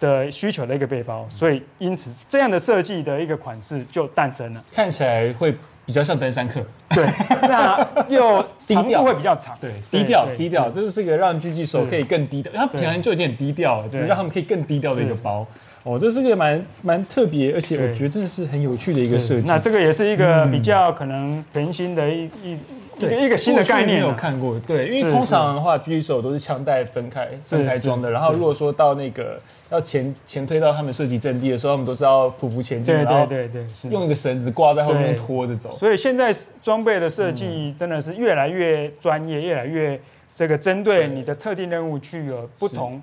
[0.00, 5.54] 的需求的一个背包，所以因此这样的设计的一个款式就诞生了，看起来会。
[5.86, 6.60] 比较像登山客，
[6.90, 7.04] 对，
[7.48, 15.46] 那又 长度会比较长，对，低调低调，这是一个让狙击手可以更低调，他平常就已经很低调了，只是让他们可以更低调的一个包。
[15.82, 19.46] 哦，这是个蛮蛮特别，而且我觉得真的是很有趣的一个设计。
[19.46, 22.58] 那这个也是一个比较可能全新的一一
[22.96, 24.58] 一个一个新的概念，没有看过。
[24.60, 29.38] 对，因为通常的话，狙击手都是枪带分开分开装的，然后如果说到那个。
[29.74, 35.76] 要前前推到他们射击阵地的时候，他们都是要匍匐前进，对对对对，用一个绳子挂在后面拖着走。
[35.76, 40.00] 所以现在装备的设计真的是越来越专业，越来越
[40.32, 43.02] 这个针对你的特定任务去有不同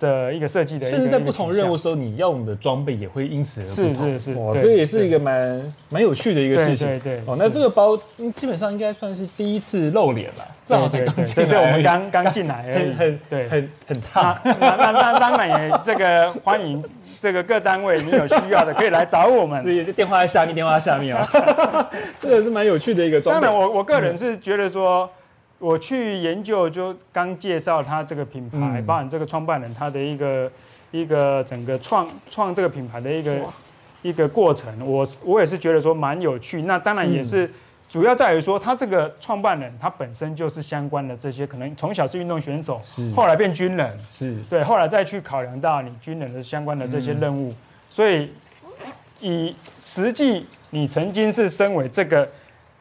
[0.00, 3.94] 的一个设计的，甚至在不同任务时候，你用的装备也会因此而不同。
[3.94, 6.88] 是是是，哦，这也是一个蛮蛮有趣的一个事情。
[6.88, 7.22] 对对。
[7.26, 7.96] 哦，那这个包
[8.34, 11.48] 基本上应该算是第一次露脸了，正好才刚进来。
[11.48, 12.96] 对，我们刚刚进来很。
[12.96, 14.36] 很对，很很烫。
[14.42, 16.82] 那那那当然也这个欢迎
[17.20, 19.62] 这个各单位，你有需要的可以来找我们。
[19.64, 21.28] 这电话在下面，电话在下面啊。
[22.18, 23.46] 这个是蛮有趣的一个装备。
[23.46, 25.08] 当然，我我个人是觉得说。
[25.60, 30.50] 我去研究，就刚介绍他这个品牌，嗯、包含这个创办人他的一个
[30.90, 33.38] 一个整个创创这个品牌的一个
[34.00, 36.62] 一个过程，我我也是觉得说蛮有趣。
[36.62, 37.48] 那当然也是
[37.90, 43.12] 主要在于说，他这个创办人他本身就是相关的这些，可能从小是运动选手，是。
[43.12, 44.38] 后来变军人，是。
[44.48, 47.56] 对，后来再去考量到你军人的相关的这些任务，嗯、
[47.90, 48.32] 所以
[49.20, 52.26] 以实际你曾经是身为这个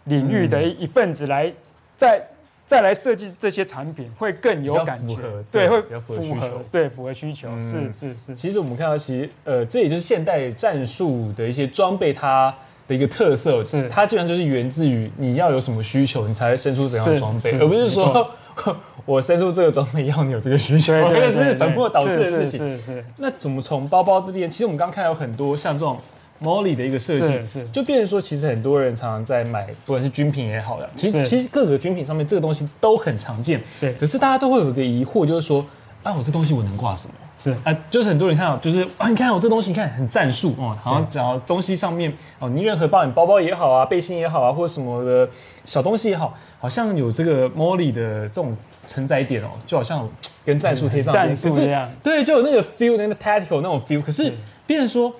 [0.06, 1.52] 领域的一一份子来
[1.98, 2.26] 在。
[2.70, 5.18] 再来设计这些产品会更有感觉，
[5.52, 8.36] 对，会符合需求，对，符合需求，是是是。
[8.36, 12.54] 其实我们看到，其实呃，这也就是现代战术的一些装备，它
[12.88, 18.30] 的一个特色，是它基本上就是源自于你要有什么需求，你才会生出怎样的装备，而不是说
[19.04, 22.60] 我生出这个装备要你有这个需求， 这个是本末倒置的事情。
[22.60, 23.06] 是是。
[23.18, 24.48] 那怎么从包包这边？
[24.48, 25.98] 其实我们刚刚看到有很多像这种。
[26.42, 33.94] Molly 的一个设计，是就变成说，其实很多人常常在买，不管是军品也好了，其实其实各个军品上面这个东西都很常见，对。
[33.96, 35.66] 可是大家都会有一个疑惑，就是说，
[36.02, 37.14] 啊，我这东西我能挂什么？
[37.38, 45.30] 是啊，就是很多人看到，就是啊，你看我这东西，你看很战术哦，好像只要东西上面哦，你任何包，你包包也好啊，背心也好啊，或者什么的
[45.66, 48.56] 小东西也好，好像有这个 Molly 的这种
[48.88, 50.08] 承载点哦，就好像
[50.46, 54.02] 跟战术贴上战术一样，对，就有那个 feel，那个 tactical 那种 feel。
[54.02, 54.34] 可是
[54.66, 55.14] 变成说。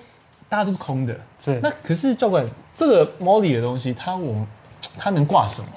[0.50, 2.44] 大家都是空的，是那可是教官，
[2.74, 4.44] 这个 Molly 的东西，它我
[4.98, 5.68] 它能挂什么？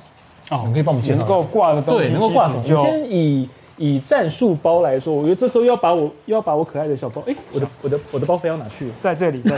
[0.49, 1.19] 哦，你可以帮我们介绍。
[1.19, 2.63] 能够挂的东西，对，能够挂什么？
[2.63, 3.47] 就先以
[3.77, 8.93] 以战术包来说，我觉得这时候要把我要把我可爱的小包，哎、欸，我的我的我的包飞到哪去了？
[8.99, 9.55] 在这里，在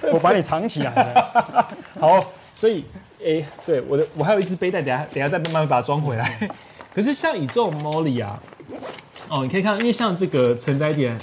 [0.00, 1.66] 这里，我把你藏起来了。
[1.98, 2.24] 好，
[2.54, 2.84] 所以，
[3.20, 6.48] 哎、欸，对，我的我还有一只背带，等下等下再慢慢把它装回来。
[6.94, 8.40] 可是像以这种 Molly 啊，
[9.28, 11.18] 哦，你可以看，因为像这个承载点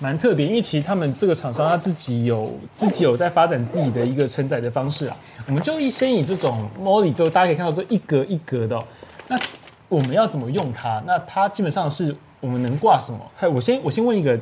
[0.00, 5.16] 蛮特别，因为其实他们这个厂商他自己有自己有在发展自己的一个承载的方式啊。
[5.46, 8.84] 我们就一先以这种 Molly 就大家可以看到这一格一格的、喔，
[9.28, 9.38] 那。
[9.90, 11.02] 我们要怎么用它？
[11.04, 13.18] 那它基本上是我们能挂什么？
[13.36, 14.36] 嘿，我先我先问一个，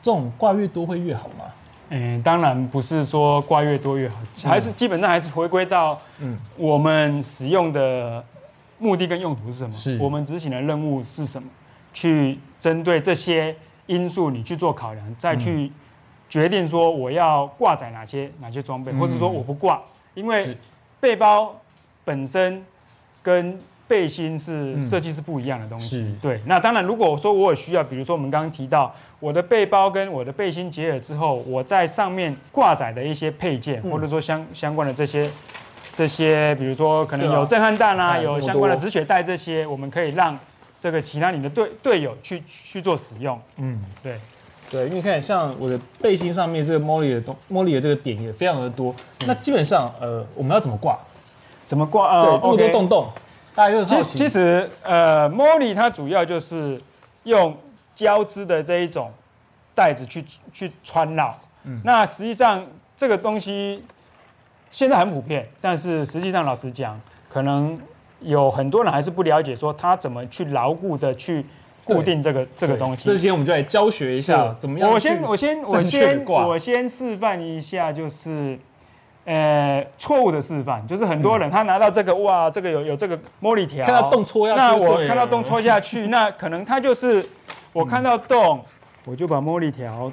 [0.00, 1.44] 这种挂越多会越好吗？
[1.88, 8.24] 嗯，当然不是说挂越多越好，还是基本上还是回归到嗯，我们使用的
[8.78, 9.74] 目的跟用途是什么？
[9.74, 11.48] 是我们执行的任务是什么？
[11.92, 13.56] 去针对这些
[13.86, 15.70] 因素你去做考量，再去
[16.28, 19.80] 决定说我要挂载哪些哪些装备，或者说我不挂，
[20.14, 20.56] 因为
[21.00, 21.54] 背包
[22.04, 22.64] 本身
[23.22, 26.40] 跟背心是设计是不一样的东西，嗯、对。
[26.46, 35.30] 那当然，如果说我有需要，比如说我们刚刚提到我的背包跟我的背心结合之后，我在上面挂载的一些配件，嗯、或者说相相关的这些
[35.94, 40.38] 这些，比如说可能有震撼弹啊，有相关的止血带这些，我们可以让
[40.82, 43.40] 这个其他你的队队友去去做使用。
[43.58, 44.18] 嗯，对
[44.68, 48.92] 对，因为你看像我的背心上面这个 Molly 的东 Molly 的这个点也非常的多。
[49.24, 50.98] 那基本上呃，我们要怎么挂？
[51.68, 52.08] 怎么挂？
[52.08, 53.08] 呃，对，那么多洞洞。
[53.54, 56.80] 大家其实，其实，呃，Molly 它主要就是
[57.22, 57.56] 用
[57.94, 59.12] 胶织的这一种
[59.76, 61.32] 带子去去穿绕。
[61.62, 62.66] 嗯，那实际上
[62.96, 63.84] 这个东西
[64.72, 67.78] 现在很普遍，但是实际上老实讲，可能
[68.24, 71.44] 有很多人还是不了解，说他怎么去牢固的去
[71.84, 73.04] 固定这个这个东西。
[73.04, 74.90] 这些我们就来教学一下，怎么样？
[74.90, 78.58] 我先我先我先我先示范一下，就是。
[79.24, 87.24] 呃，错误的示范就是很多人他拿到这个哇，这个有有这个 MOLLE 条，看到洞戳下去，那我看到洞戳下去，那可能他就是
[87.72, 88.60] 我看到洞，
[89.04, 90.10] 我就把 MOLLE 条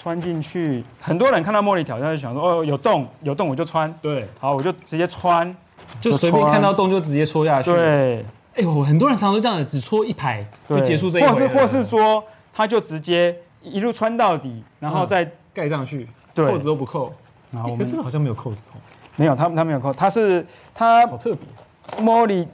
[0.00, 0.84] 穿进去。
[1.00, 5.52] 很多人看到 MOLLE 条，他就想说哦，有洞有洞我就穿，对，好我就直接穿，
[6.00, 7.72] 就随便看到洞就直接戳下去。
[7.72, 8.24] 对，
[8.54, 12.22] 哎呦，很多人常常都这样子，只戳一排就结束这一回，或是或是说
[12.52, 17.12] 他就直接一路穿到底，然后再盖上去，扣子都不扣。
[17.50, 18.76] 然后我们这个好像没有扣子哦，
[19.16, 22.02] 没有，他他没有扣，他是他好特别。
[22.02, 22.46] MOLLE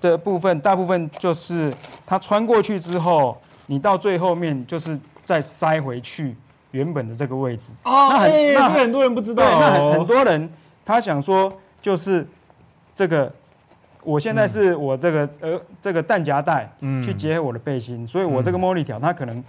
[0.00, 1.72] 的部分大部分就是
[2.04, 6.34] 他穿过去之后，你到最后面就是再塞回去
[6.72, 7.70] 原本的这个位置。
[7.84, 10.50] 哦，那很那很多人不知道，那很很多人
[10.84, 12.26] 他想说就是
[12.94, 13.32] 这个，
[14.02, 16.70] 我现在是我这个呃这个弹夹带
[17.02, 19.42] 去结合我的背心，所以我这个 MOLLE 条，他可能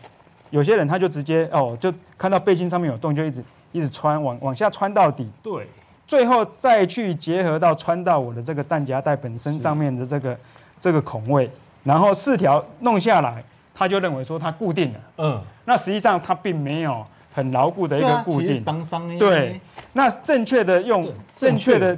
[0.50, 3.44] 有些人他就直接哦就看到背心上面有洞就一直。
[3.72, 5.68] 一直穿往往下穿到底，对，
[6.08, 10.38] 最后再去结合到穿到我的这个弹夹带本身上面的这个
[10.80, 11.52] 这个孔位，
[11.84, 13.44] 然后四条弄下来，
[13.74, 15.00] 他就认为说它固定了。
[15.18, 18.64] 嗯，那实际上它并没有很牢固的一个固定。
[19.20, 19.60] 对，
[19.92, 21.78] 那正确的用正确。
[21.78, 21.98] 的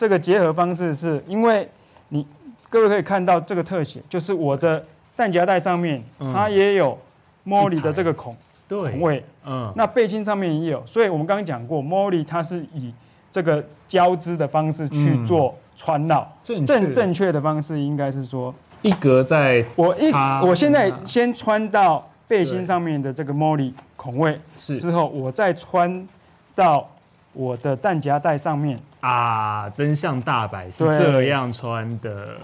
[0.00, 1.68] 这个结合方式，是因为
[2.08, 2.26] 你
[2.70, 4.82] 各位可以看到这个特写，就是我的
[5.14, 6.98] 弹夹带上面它也有
[7.46, 8.34] Molly 的这个孔。
[8.66, 12.94] 孔，位，嗯，那背心上面也有，所以我们刚刚讲过，Molly 它是以
[13.30, 20.10] 这个交织的方式去做穿绕，正正正确的方式应该是说一格在我一
[20.42, 24.78] 我现在先穿到背心上面的这个 Molly 孔位，是。
[24.78, 26.08] 之后我再穿
[26.54, 26.88] 到
[27.34, 32.36] 我的弹夹带上面啊，真相大白是这样穿的，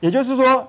[0.00, 0.68] 也就是说。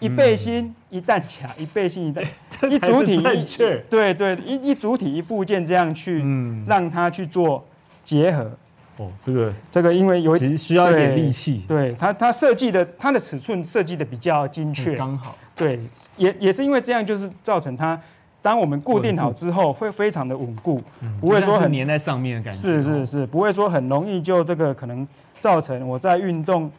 [0.00, 2.22] 一背心一弹卡，一背心一弹，
[2.70, 3.56] 一主体一
[3.88, 7.64] 对对一一主体一附件这样去，嗯让它去做
[8.04, 8.50] 结合。
[8.98, 15.38] 哦，这个这个因为有其实需要一点力气，对它它设计的它的尺寸设计的比较精确，刚好。
[15.54, 15.80] 对，
[16.16, 17.98] 也也是因为这样，就是造成它
[18.44, 20.80] 当我们固定好之后会非常的稳固，
[21.20, 22.60] 不会说很粘在上面的感觉。
[22.60, 25.08] 是是是，不会说很容易就这个可能
[25.40, 26.70] 造成我在运动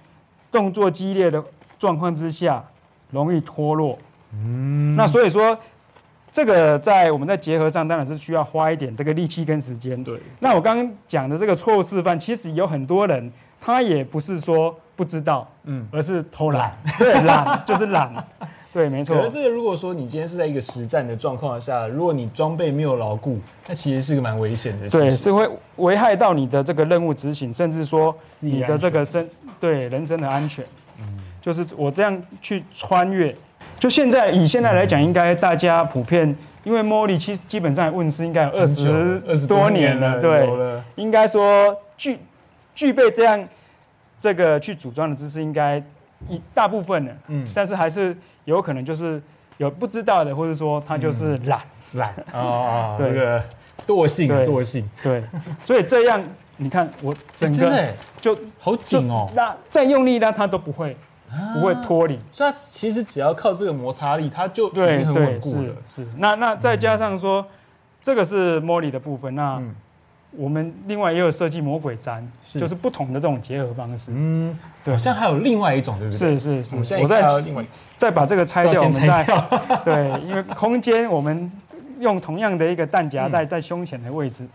[0.52, 1.44] 动作激烈的
[1.80, 2.64] 状况之下。
[3.12, 3.98] 容易脱落，
[4.34, 5.58] 嗯，那所以说，
[6.32, 10.04] 这个在我们在结合上当然是需要花一点这个力气跟时间。
[10.04, 18.12] 对，那我刚刚讲的这个错误示范，其实有很多人他也不是说不知道，嗯，而是偷懒，对，懒就是懒，
[18.76, 19.16] 对，没错。
[19.16, 29.26] 可是这个如果说你今天是在一个实战的状况下，如果你装备没有牢固，那其实是个蛮危险的事情，对，是会危害到你的这个任务执行，甚至说你的这个身
[29.62, 30.66] 对人身的安全。
[31.00, 33.36] 嗯就是我这样去穿越，
[33.78, 40.50] 就现在以现在来讲，应该大家普遍，因为 MOLLE 其实基本上问世应该有二十二十多年了，对，
[40.96, 42.18] 应该说具
[42.74, 43.48] 具备这样
[44.20, 45.80] 这个去组装的知识，应该
[46.30, 49.22] 一大部分的，嗯，但是还是有可能就是
[49.58, 51.60] 有不知道的，或者说他就是懒。
[51.94, 53.10] 懒 哦，对。
[53.10, 53.44] 这个
[53.86, 55.24] 惰性惰性，对，
[55.64, 56.22] 所以这样
[56.58, 59.30] 你看我整个就好紧哦。
[59.36, 60.98] 那再用力拉它都不会
[61.54, 62.20] 不会脱离。
[62.32, 65.74] 所以它其实只要靠这个摩擦力，它就已对经很稳固了。
[65.86, 66.08] 是是。
[66.18, 67.46] 那那再加上说，
[68.02, 69.76] 这个是 Moly 的部分，那嗯
[70.38, 74.12] 我们另外也有设计魔鬼毡，就是不同的这种结合方式。
[74.14, 74.94] 嗯，对。
[74.94, 76.38] 好像还有另外一种，对不对？
[76.38, 76.76] 是是是。
[76.76, 77.66] 我现在我再
[77.98, 79.26] 再把这个拆掉，我们再。
[79.86, 81.52] 对，因为空间我们
[82.00, 84.46] 用同样的一个弹夹带在胸前的位置，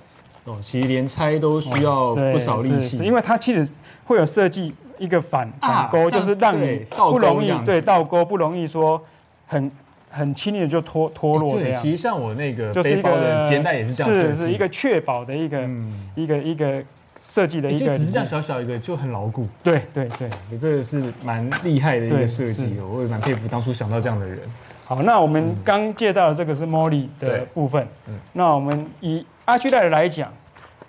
[0.45, 3.68] 哦，其实连拆都需要不少力是气，因为它其实
[4.05, 9.03] 会有设计一个反啊反钩，就是让你不容易对倒钩，不容易说
[9.47, 9.70] 很
[10.11, 11.80] 很轻易的就脱脱落这，样。
[11.80, 16.82] 其实像我那个就是一背包的个肩带也是这样设计，是是一个确保的一个、嗯，一个一个
[17.22, 20.28] 设计的一个就只是这样小小一个就很牢固，对对对。
[20.50, 24.38] 你这个是蛮厉害的一个设计我也蛮佩服当初想到这样的人。
[24.84, 27.86] 好，那我们刚介绍的这个是 Molly 的部分。
[28.08, 28.18] 嗯。
[28.32, 30.32] 那我们以 Arc'light 来讲，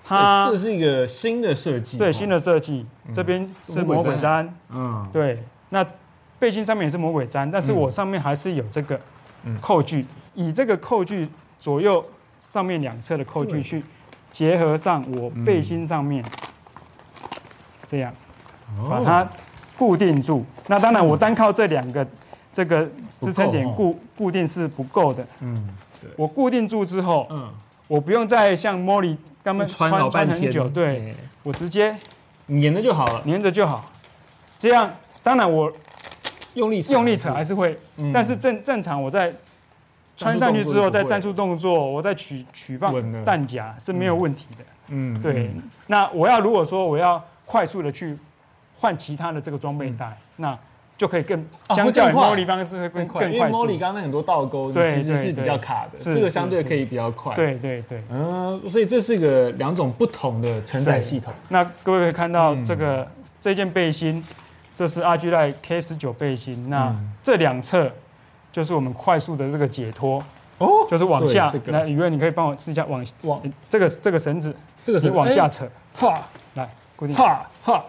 [0.04, 5.38] 它这是一个新的设计，对新的设计，这边是魔鬼毡，嗯，对，
[5.70, 5.86] 那
[6.40, 9.02] 背心上面也是魔鬼毡，但是我上面还是有这个嗯
[9.60, 11.28] 扣具，以这个扣具
[11.60, 12.04] 左右
[12.40, 13.84] 上面两侧的扣具去
[14.32, 16.24] 结合上我背心上面，
[17.88, 18.14] 这样
[18.90, 19.30] 把哦它
[19.78, 20.46] 固定住。
[20.68, 22.06] 那当然，我单靠这两个
[22.54, 22.90] 这个
[23.20, 25.26] 支撑点固固定是不够的。
[25.40, 25.68] 嗯
[26.16, 27.48] 我固定住之后，嗯，
[27.88, 31.96] 我不用再像 Moly 刚刚穿老半天，很久，对，我直接
[32.48, 33.86] 粘着就好了，粘着就好。
[34.58, 35.72] 这样，当然我
[36.56, 38.12] 用力用力扯还是会，嗯。
[38.14, 39.34] 但是正正常我在
[40.18, 42.94] 穿上去之后，在战术动作，我在取取放
[43.24, 44.64] 弹夹是没有问题的。
[44.90, 45.50] 嗯，对，
[45.88, 48.18] 那我要如果说我要快速的去
[48.78, 50.58] 换其他的这个装备带，那
[50.98, 51.40] 就可以更
[51.70, 52.36] 哦相较于会更快。
[52.36, 53.80] Moly 方式会更更快，因为更快 Moly。
[53.80, 58.04] 刚刚那很多倒钩对其实是比较卡的，是这个相对可以比较快。，对对对。
[58.12, 61.34] 嗯，所以这是个两种不同的承载系统。
[61.50, 62.64] 那各位可以看到嗯。
[62.64, 63.08] 这个
[63.40, 64.24] 这件背心，
[64.82, 66.68] 这是 Arc'light K 十九背心。
[66.68, 67.88] 那嗯这两侧
[68.52, 70.24] 就是我们快速的这个解脱，
[70.58, 71.48] 哦，就是往下。
[71.48, 77.86] 对这个来，宇文，你可以帮我试一下往往这个这个绳子，你这个是往下扯，哈来固定，哈哈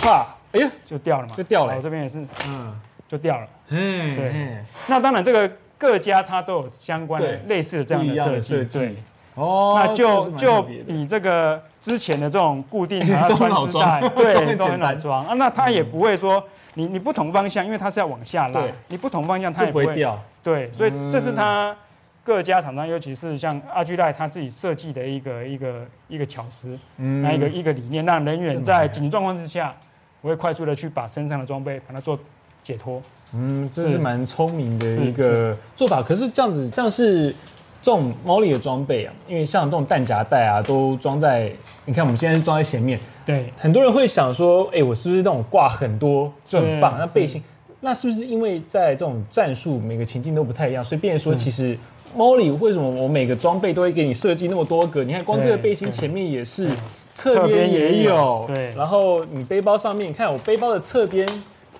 [0.00, 1.34] 哈，哎呀，就掉了嘛。
[1.36, 3.46] 就掉了我这边也是嗯，就掉了。
[3.68, 8.48] 嗯，对那当然，这个各家它都有相关的类似的这样的的设计。
[8.48, 8.96] 设计对，
[9.40, 10.92] 哦，那就就特别的。
[10.92, 14.94] 以这个之前的这种固定然后中穿装 对，很都很简单。
[14.94, 15.26] 好装。
[15.26, 15.34] 啊。
[15.34, 16.42] 那它也不会说
[16.74, 20.18] 你你不同方向，因为它是要往下拉对，你不同方向它也不会掉。
[20.42, 21.10] 对，所以嗯。
[21.10, 21.74] 这是它
[22.22, 27.22] 各家厂商，尤其是像 Arc'light 它自己设计的一个一个一个巧思，嗯。
[27.22, 29.74] 那一个一个理念，让人员在紧急状况之下，
[30.20, 32.18] 我会快速的去把身上的装备把它做
[32.62, 33.00] 解脱。
[33.32, 33.98] 嗯，这是是。
[33.98, 36.02] 蛮聪明的一个做法。
[36.02, 37.34] 可是这样子，像是
[37.82, 41.50] 这种 Moly 的装备啊，因为像这种弹夹带啊，都装在，
[41.86, 46.92] 你看我们现在是装在前面，对，很多人会想说，哎、我是不是那种挂很多就很棒？
[46.92, 47.42] 是那背心，
[47.80, 51.78] 那是不是因为在这种战术每个情境都不太一样，所以变成说其实
[52.16, 55.02] Moly 为什么我每个装备都会给你设计那么多个？
[55.02, 56.76] 你看光这个背心前面也是对，
[57.12, 61.26] 侧边也有，侧边也有对然后你背包上面，你看我背包的侧边，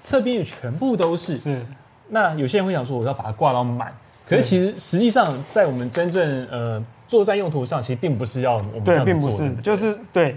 [0.01, 1.36] 侧边也全部都是。
[1.36, 1.61] 是
[2.12, 3.94] 那有些人会想说，我要把它挂到满，
[4.31, 10.37] 可是其实实际上在我们真正呃作战用途上，其实并不是要我们对，并不是就是对。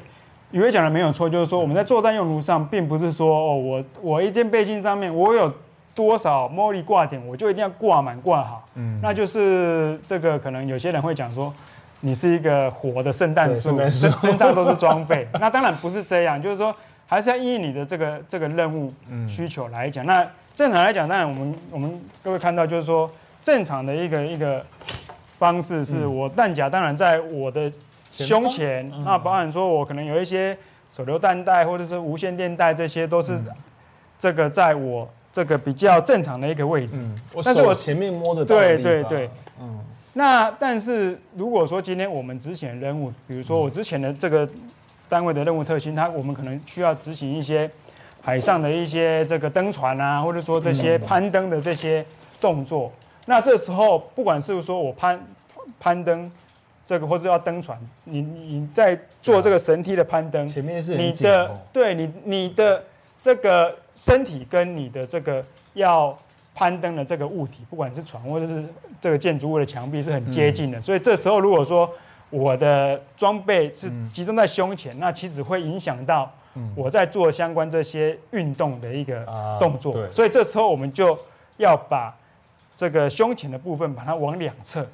[0.51, 5.51] 宇威讲的没有错，就是说我们在作战用途上，并不是说哦，我我一件背心上面我有
[5.95, 8.67] 多少 Moly 挂点，我就一定要挂满挂好。
[8.75, 11.51] 嗯那就是这个可能有些人会讲说，
[12.01, 15.27] 你是一个活的圣诞树，身身上都是装备。
[15.41, 16.75] 那当然不是这样，就是说
[17.07, 20.05] 还是要依你的这个这个任务嗯需求来讲。
[20.05, 20.23] 那
[20.53, 23.09] 正常来讲，当然我们我们各位看到就是说
[23.43, 24.65] 正常的一个一个
[25.37, 26.15] 方式是嗯。
[26.15, 27.71] 我弹夹，当然在我的
[28.09, 29.03] 胸前，嗯。
[29.03, 30.57] 那包含说我可能有一些
[30.95, 33.37] 手榴弹带或者是无线电带，这些都是
[34.17, 37.01] 这个在我这个比较正常的一个位置。
[37.43, 39.29] 但是我手前面摸得到的对对对，
[39.59, 39.79] 嗯。
[40.13, 44.47] 那但是如果说今天我们执行任务，比如说我之前的这个
[45.09, 47.69] 单位的任务特性，它我们可能需要执行一些
[48.21, 52.05] 海上的一些这个登船啊，或者说这些攀登的这些
[52.39, 52.93] 动作。
[53.25, 55.25] 那这时候不管是说我攀
[55.79, 56.31] 攀登
[56.85, 62.83] 这个，或者要登船，你你在做这个绳梯的攀登，前面是你的哦对你你的
[63.21, 65.43] 这个身体跟你的这个
[65.73, 66.17] 要
[66.53, 68.63] 攀登的这个物体，不管是船或者是
[68.99, 71.89] 这个建筑物的墙壁是很接近的，所以这时候如果说
[72.29, 76.29] 我的装备是集中在胸前，那其实会影响到
[76.75, 79.25] 我在做相关这些运动的一个
[79.59, 79.93] 动作。
[80.11, 81.17] 所以这时候我们就
[81.57, 82.13] 要把
[82.83, 84.85] 这个胸前的部分把它往两侧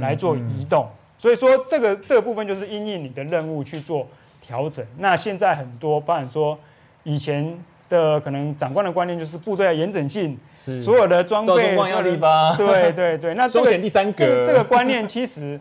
[0.00, 0.88] 来做移动。
[1.18, 4.06] 所以说这个这个部分就是因应你的任务去做
[4.40, 4.82] 调整。
[4.98, 6.58] 那现在很多，包含说
[7.02, 7.58] 以前。
[7.86, 12.56] 的可能长官的观念就是部队的严整性，是所有的装备要立吧？
[12.56, 15.60] 对对对，那这个第三个这个观念其实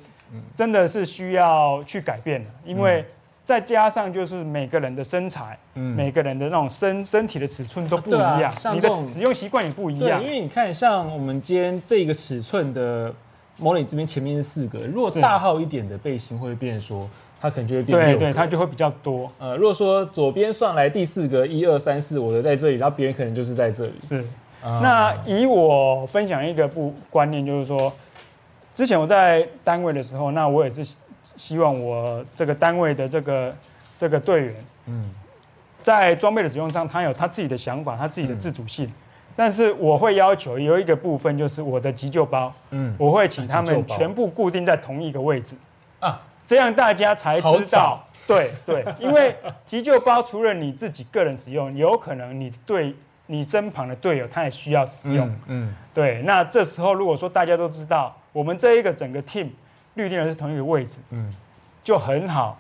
[0.56, 3.06] 真的是需要去改变的，因为
[3.44, 10.24] 再加上就是每个人的身材，嗯，每个人的那种身身体的尺寸都不一样，你的使用习惯也不一样。
[10.24, 13.14] 因为你看，像我们今天这个尺寸的
[13.60, 17.10] Molly 这边前面是四个，如果大号一点的背心会变说。
[17.44, 19.30] 它可能就会变对对，它就会比较多。
[19.38, 23.94] 呃，如果说左边算来第四个一二三四，我的在这里，然后别人可能就是在这里。
[24.02, 24.24] 是，
[24.62, 27.92] 那以我分享一个不观念，就是说，
[28.74, 30.88] 之前我在单位的时候，那我也是
[31.36, 33.56] 希望我这个单位的这个
[33.98, 34.56] 这个队员，
[34.88, 35.10] 嗯，
[35.82, 38.92] 在装备的使用上，他有他自己的想法，他自己的自主性。
[39.36, 45.56] 但是我会要求有一个部分，就是我的急救包，嗯，我会请他们全部固定在同一个位置
[46.00, 46.22] 啊。
[46.46, 52.94] 这样大家才知道，对对，因为急救包除了你自己个人使用，有可能你对
[53.26, 56.22] 你身旁的队友他也需要使用，嗯，嗯对。
[56.24, 59.48] 那这时候如果说大家都知道，我们这一个整个 team
[59.96, 61.34] 预定的是同一个位置，嗯，
[61.84, 62.60] 就很好，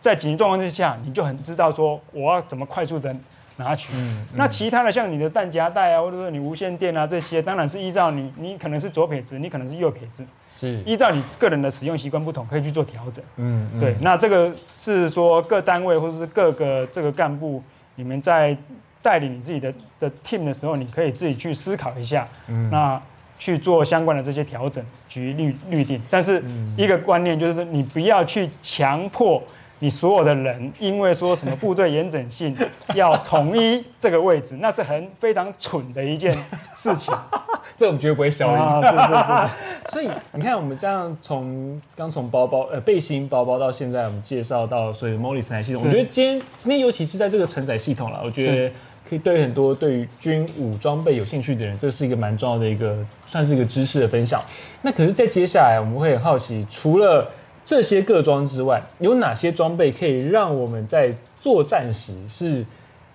[0.00, 3.14] 在紧急状况之下，你就很知道说我要怎么快速的
[3.56, 3.92] 拿取。
[3.94, 10.24] 嗯，那其他的像你的弹夹带啊，或者说你无线电啊这些，当然是依照你，你可能是左撇子，你可能是右撇子。
[10.52, 13.24] 是依照你个人的使用习惯不同，可以去做调整。
[13.36, 13.94] 嗯，嗯，对。
[14.00, 17.62] 那这个是说各单位或者是各个这个干部，
[17.94, 18.56] 你们在
[19.00, 22.26] 带领你自己的的 team 的时候，你可以自己去思考一下。
[22.48, 22.68] 嗯。
[22.70, 23.00] 那
[23.40, 25.98] 去做相关的这些调整，举例预定。
[26.10, 26.40] 但是
[26.76, 29.42] 一个观念就是，你不要去强迫
[29.80, 32.54] 你所有的人，因为说什么部队严整性
[32.94, 36.30] 要统一这个位置，那是很非常蠢的一件
[36.76, 37.12] 事情。
[37.76, 38.56] 这我们绝对不会消音。
[38.56, 39.90] 啊，是是是。
[39.92, 48.72] 所以你看，我们这样从刚从包包呃背心包包到现在，我们介绍到所以 Molly 承载系统，我觉得今天今天尤其是在这个承载系统了，我觉得
[49.08, 52.94] 可以对很多对于军武装备有兴趣的人，这是一个蛮重要的一个
[53.26, 54.42] 算是一个知识的分享。
[54.82, 57.26] 那可是，在接下来我们会很好奇，除了
[57.70, 62.66] 这些各装之外，有哪些装备可以让我们在作战时是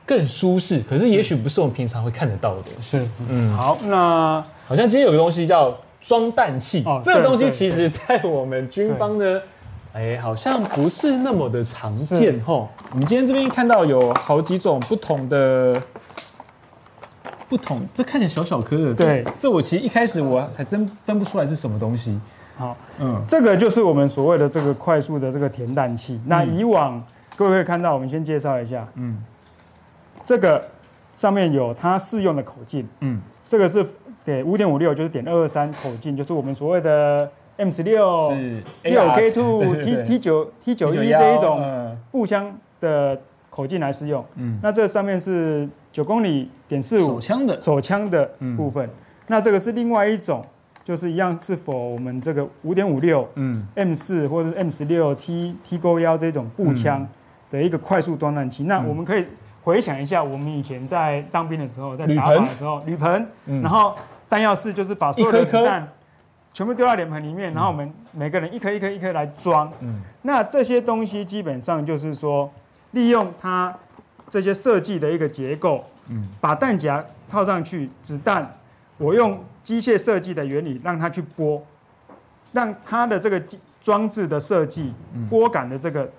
[0.06, 0.80] 更舒适？
[0.80, 3.00] 可是也许不是我们平常会看得到的东西。
[3.00, 5.78] 是，嗯，好，那好像今天有个东西叫。
[6.08, 9.42] 装弹器，哦、这个东西其实，在我们军方呢，
[9.92, 12.70] 哎，好像不是那么的常见吼。
[12.92, 15.82] 我们今天这边看到有好几种不同的，
[17.50, 22.20] 不同，这看起来小小颗的，对这，这我其实一开始我还真分不出来是什么东西。
[22.56, 26.20] 好，嗯，这个就是我们所谓的这个快速的这个填弹器。
[26.26, 27.04] 那以往
[27.36, 29.22] 各位可以看到，我们先介绍一下，嗯，
[30.24, 30.64] 这个
[31.14, 33.86] 上面有它适用的口径，嗯，这个是。
[34.24, 38.32] 对，五点五六就是点二二三口径，就是我们所谓的 M 十六、
[38.82, 42.52] 六 K two、T T 九、T 九一这一种步枪
[42.82, 43.16] 的
[43.52, 44.26] 口径来适用。
[44.38, 47.62] 嗯，那这上面是九公里点四五手枪的。
[47.62, 48.26] 手枪的
[48.58, 48.84] 部分。
[48.88, 48.90] 嗯、
[49.28, 50.44] 那这个是另外一种，
[50.86, 53.68] 就是一样是否我们这个五点五六、嗯。
[53.76, 57.06] M 四或者是 M 十六 T T 勾幺这种步枪
[57.52, 58.64] 的一个快速装弹器。
[58.64, 59.26] 嗯、那我们可以
[59.64, 63.94] 回想一下，我们以前在当兵的时候，在打靶的时候，铝盆，嗯、然后。
[64.28, 65.88] 弹药室就是把所有的子弹
[66.52, 69.72] 全部丢到脸盆里面，然后我们每个人一颗一颗一颗来装。
[69.82, 72.52] 嗯，那这些东西基本上就是说，
[72.92, 73.74] 利用它
[74.28, 78.52] 这些设计的一个结构，嗯，把弹夹套上去，子弹
[78.98, 81.62] 我用机械设计的原理让它去拨，
[82.54, 83.42] 让它的这个
[83.82, 84.94] 装置的设计
[85.30, 86.10] 拨杆的这个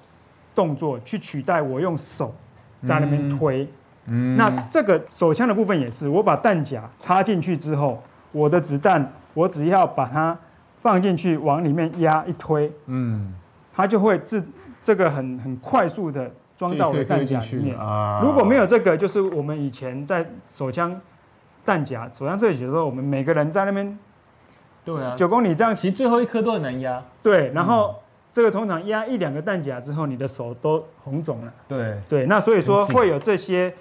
[0.54, 2.34] 动作去取代我用手
[2.82, 3.68] 在那边推。
[4.06, 8.00] 嗯，那这个手枪的部分也是，我把弹夹插进去之后，
[8.30, 10.38] 我的子弹我只要把它
[10.80, 13.34] 放进去，往里面压一推，嗯，
[13.74, 14.44] 它就会自
[14.84, 17.76] 这个很很快速的装到我的弹夹里面。
[17.76, 21.00] 啊，如果没有这个，就是我们以前在手枪
[21.66, 23.98] 弹夹手枪设计的时候，我们每个人在那边，
[24.84, 27.02] 对啊，九公里这样，其实最后一颗都很难压。
[27.22, 27.96] 对，然后
[28.32, 31.52] 这个通常压一两个弹夹之后，你的手都红肿了。
[31.68, 33.74] 对对，那所以说会有这些。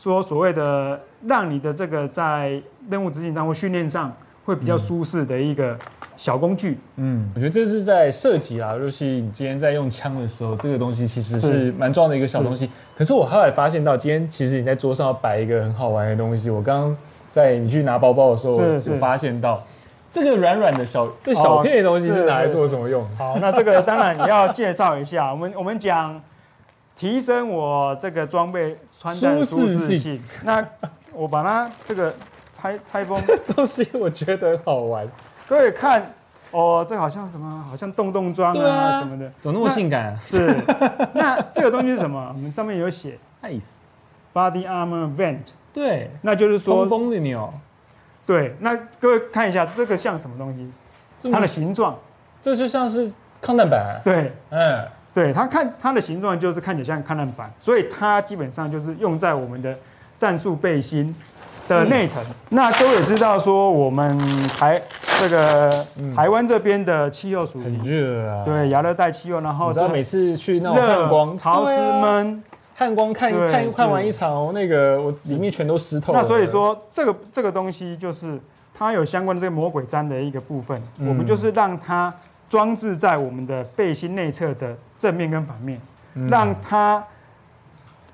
[0.00, 4.14] 说所谓的让你的这个在任务执行上或训练上
[4.44, 5.76] 会比较舒适的一个
[6.14, 12.70] 小工具，嗯，我觉得这是在射击啊，尤其你今天在用枪的时候，这个东西其实是蛮重要的一个小东西。
[12.96, 16.48] 可是我后来发现到，今天其实你在桌上要摆一个很好玩的东西。
[16.48, 16.96] 我刚刚
[17.38, 19.62] 在你去拿包包的时候，就发现到
[20.10, 23.06] 这个软软的小这小片的东西是拿来做什么用？
[23.16, 25.30] 好，那这个当然你要介绍一下。
[25.30, 26.20] 我们我们讲。
[27.00, 30.20] 提升我这个装备穿戴舒适性。
[30.42, 30.66] 那
[31.12, 32.12] 我把它这个
[32.52, 33.16] 拆拆封，
[33.54, 35.06] 东西我觉得好玩。
[35.46, 36.12] 各位看，
[36.50, 37.64] 哦，这好像什么？
[37.70, 40.18] 好像洞洞装啊，啊什么的，怎么那么性感啊？
[40.26, 40.56] 是。
[41.14, 42.32] 那这个东西是什么？
[42.34, 45.52] 我们上面有写， Ice，Body Armor Vent。
[45.72, 47.52] 对，那就是说通风的钮。
[48.26, 50.70] 对，那各位看一下这个像什么东西？
[51.32, 51.96] 它的形状，
[52.42, 53.10] 这就像是
[53.40, 54.00] 抗弹板。
[54.04, 59.74] 对，嗯，对，它看它的形状就是看起来像抗弹板，所以它基本上就是用在我们的
[60.18, 61.16] 战术背心
[61.66, 62.22] 的内层。
[62.22, 64.80] 嗯、那各位也知道说，我们台
[65.18, 72.42] 这个台湾这边的气候属于很热啊，对，亚热带气候，然后知道每次去那种热光潮湿闷。
[72.78, 76.20] 汉光看看看完一场，哦那个我里面全都湿透了。
[76.20, 78.38] 那所以说，这个这个东西就是
[78.72, 82.14] 它有相关的这个魔鬼毡的一个部分，嗯、我们就是让它
[82.48, 85.80] 装置在我们的背心内侧的正面跟反面，
[86.14, 87.04] 嗯、让它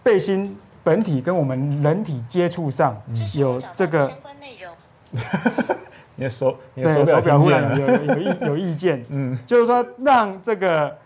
[0.02, 2.98] 背心本体跟我们人体接触上
[3.36, 4.72] 有这个相关内容。
[6.16, 10.96] 你的手，你的手表忽然有有意有意见， 嗯，就是说让这个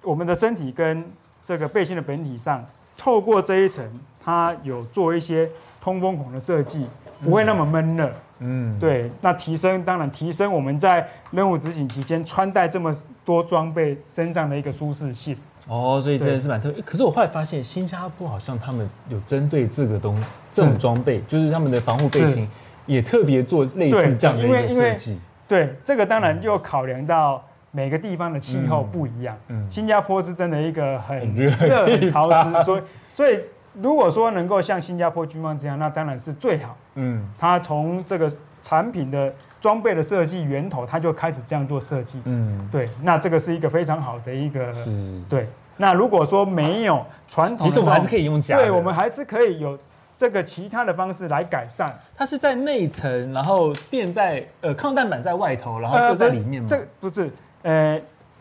[0.00, 1.04] 我们的身体跟
[1.44, 2.64] 这个背心的本体上，
[2.96, 3.84] 透过这一层，
[4.22, 6.86] 它有做一些通风孔的设计，
[7.22, 8.12] 不会那么闷热。
[8.38, 9.10] 嗯，对。
[9.20, 15.36] 那提升当然提升我们在任务执行期间穿戴这么多装备身上的一个舒适性。
[15.68, 16.82] 哦，所以真的是蛮特别。
[16.82, 20.20] 可是我后来发现，新加坡好像他们有针对这个东
[20.52, 22.48] 这种装备，就是他们的防护背心
[22.86, 25.18] 也特别做类似这样的一个设计。
[25.48, 27.44] 对，这个当然又考量到。
[27.74, 32.82] 每个地方的气候不一样，嗯，新加坡是真的一个很热、很潮湿，所以
[33.14, 33.40] 所以
[33.80, 36.76] 如果说能够像新加坡军方这样，那当然是最好。
[36.96, 42.20] 嗯，他从这个产品的装备的设计源头，它就开始这样做设计。
[42.26, 45.48] 嗯，对，那这个是一个非常好的一个，是，对。
[45.78, 49.78] 那如果说没有传统，其实我们还是可以用假的，对，我们还是可以有
[50.14, 51.98] 这个其他的方式来改善。
[52.14, 56.68] 它是在内层，然后垫在呃抗弹板在外头，然后就在里面吗？
[56.68, 57.30] 这个不是。
[57.62, 58.00] 呃，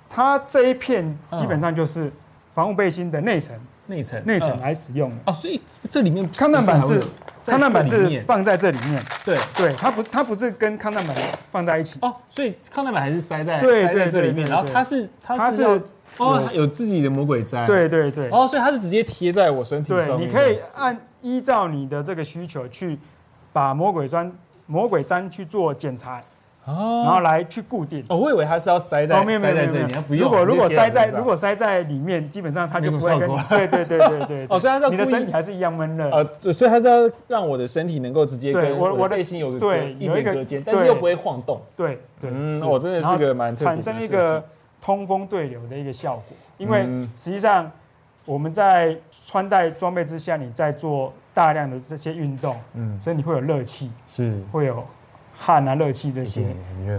[0.09, 2.11] 它这一片基本上就是
[2.53, 3.55] 防护背心的内层，
[3.87, 5.15] 内层内层来使用的。
[5.25, 7.01] 哦，所以这里面抗弹板是
[7.45, 9.37] 抗弹板是放在这里面，对。
[9.55, 11.15] 对，它不它不是跟抗弹板
[11.51, 11.97] 放在一起。
[12.01, 15.63] 哦，所以抗弹板还是塞在塞在这里面，然后它是它是
[16.17, 22.99] 哦有自己的魔鬼毡，对对对，哦，所以它是直接贴在我身体上，对，你可以按依照你的这个需求去
[23.53, 24.29] 把魔鬼毡
[24.65, 26.23] 魔鬼毡去做剪裁。
[26.63, 28.05] 哦，然后来去固定。
[28.07, 30.23] 哦，我以为它是要塞在塞在这里面，不用。
[30.23, 33.27] 如果如果塞在如果塞在里面，基本上它就不会跟。
[33.49, 34.47] 对对对对 对。
[34.47, 36.09] 哦，所以它是要你的身体还是一样闷热。
[36.11, 41.59] 呃，所以它是要让我的身体能够直接跟我的内心有个一点隔间，但是又不会晃动。
[41.75, 42.29] 对对。
[42.31, 44.43] 嗯，我真的是个蛮产生一个
[44.79, 46.37] 通风对流的一个效果。
[46.59, 46.83] 因为
[47.17, 47.71] 实际上
[48.23, 48.95] 我们在
[49.25, 54.85] 穿戴装备之下，你在做大量的这些运动，嗯，所以你会有热气，是会有。
[55.43, 56.43] 汗啊，热气这些，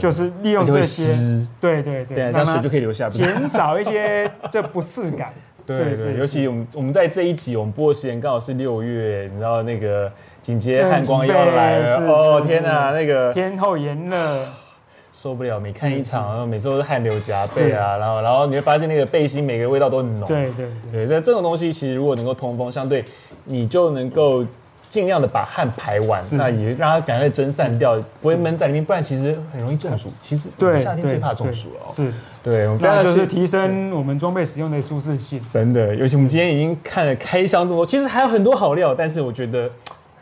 [0.00, 1.14] 就是利用这些，
[1.60, 5.32] 对对对，这样水就可以留下，减少一些这不适感。
[5.64, 10.10] 对对，尤其我们我们在这一集我们播的时间刚好是六月，你知道那个
[10.42, 14.44] 紧接汉光要来了，哦天哪，那个天后炎热，
[15.12, 20.26] 受不了，每看一场，然后每次都是汗流浃背啊，然后然后你会发现那个背心每个味道都很浓。
[20.28, 23.04] 对对对，这这种东西其实如果能够通风，相对
[23.44, 24.44] 你就能够。
[24.92, 30.12] 尽量的把汗排完，那也让它赶快蒸散掉，不会闷在里面，不然其实很容易中暑。
[30.20, 31.90] 其实对夏天最怕中暑了哦。
[31.90, 32.12] 是，
[32.42, 35.40] 对，我们这就是提升我们装备使用的舒适性。
[35.50, 39.70] 真的，尤其我们今天已经看了开箱这么多，其实还有很多好料，但是我觉得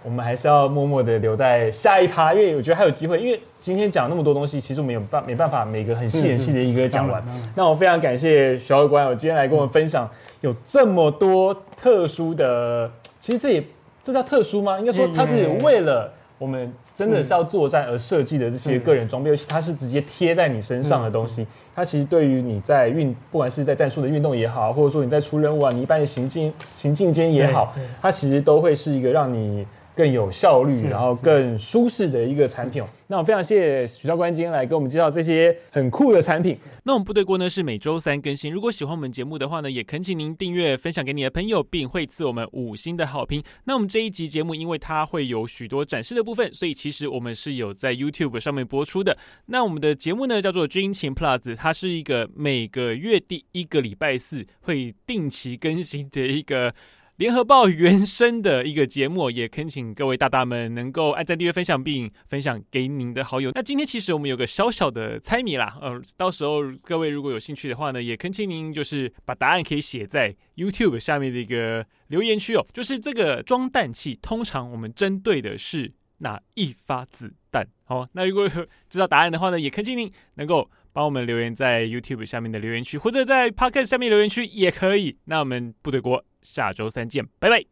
[0.04, 3.18] 我们还是要默默的留在下一趴，因为我觉得还有机会。
[3.18, 7.20] 因为今天讲那么多东西，其实我们有办没办法每个很细很细的一个讲完。
[7.56, 10.08] 那我非常感谢徐教官，我今天来跟我们分享
[10.42, 13.64] 有这么多特殊的，其实这也。
[14.02, 14.78] 这叫特殊吗？
[14.78, 21.46] 应该说它是为了我们真的是要作战而设计的这些个人装备，尤其它是直接贴在你身上的东西。
[21.74, 29.66] 它其实对于你在运，不管是在战术的运动也好，或者说你在出任务啊，你一般的行进行进间也好，它其实都会是一个让你。
[29.94, 32.82] 更有效率，然后更舒适的一个产品。
[33.08, 36.56] 那我非常谢谢许教官今天来给我们介绍这些很酷的产品。
[36.84, 38.52] 那我们部队锅呢是每周三更新。
[38.52, 43.42] 如果喜欢我们节目的话呢，也恳请您订阅、分享给你的朋友，并会赐我们五星的好评。
[43.64, 49.18] 那我们这一集节目，因为它会有许多展示的部分，所以其实我们是有在 YouTube 上面播出的。
[49.46, 56.72] 那我们的节目呢叫做军情 Plus，它是一个每个月第一个礼拜四会定期更新的一个。
[57.20, 63.52] 联合报原生的一个节目，也恳请各位大大们能够按赞、订阅、分享，并分享给您的好友。
[63.54, 72.66] 那今天其实我们有个小小的猜谜啦，呃，到时候各位如果有兴趣的话呢，也恳请您就是把答案可以写在 YouTube 下面的一个留言区哦。
[72.72, 77.68] 就是这个装弹器，通常我们针对的是哪一发子弹？
[77.84, 78.48] 好，那如果
[78.88, 80.70] 知道答案的话呢，也恳请您能够。
[80.92, 85.16] 帮我们留言在 YouTube 下面的留言区，或者在 Podcast 下面留言区也可以。
[85.26, 87.64] 那我们部队锅下周三见，拜拜。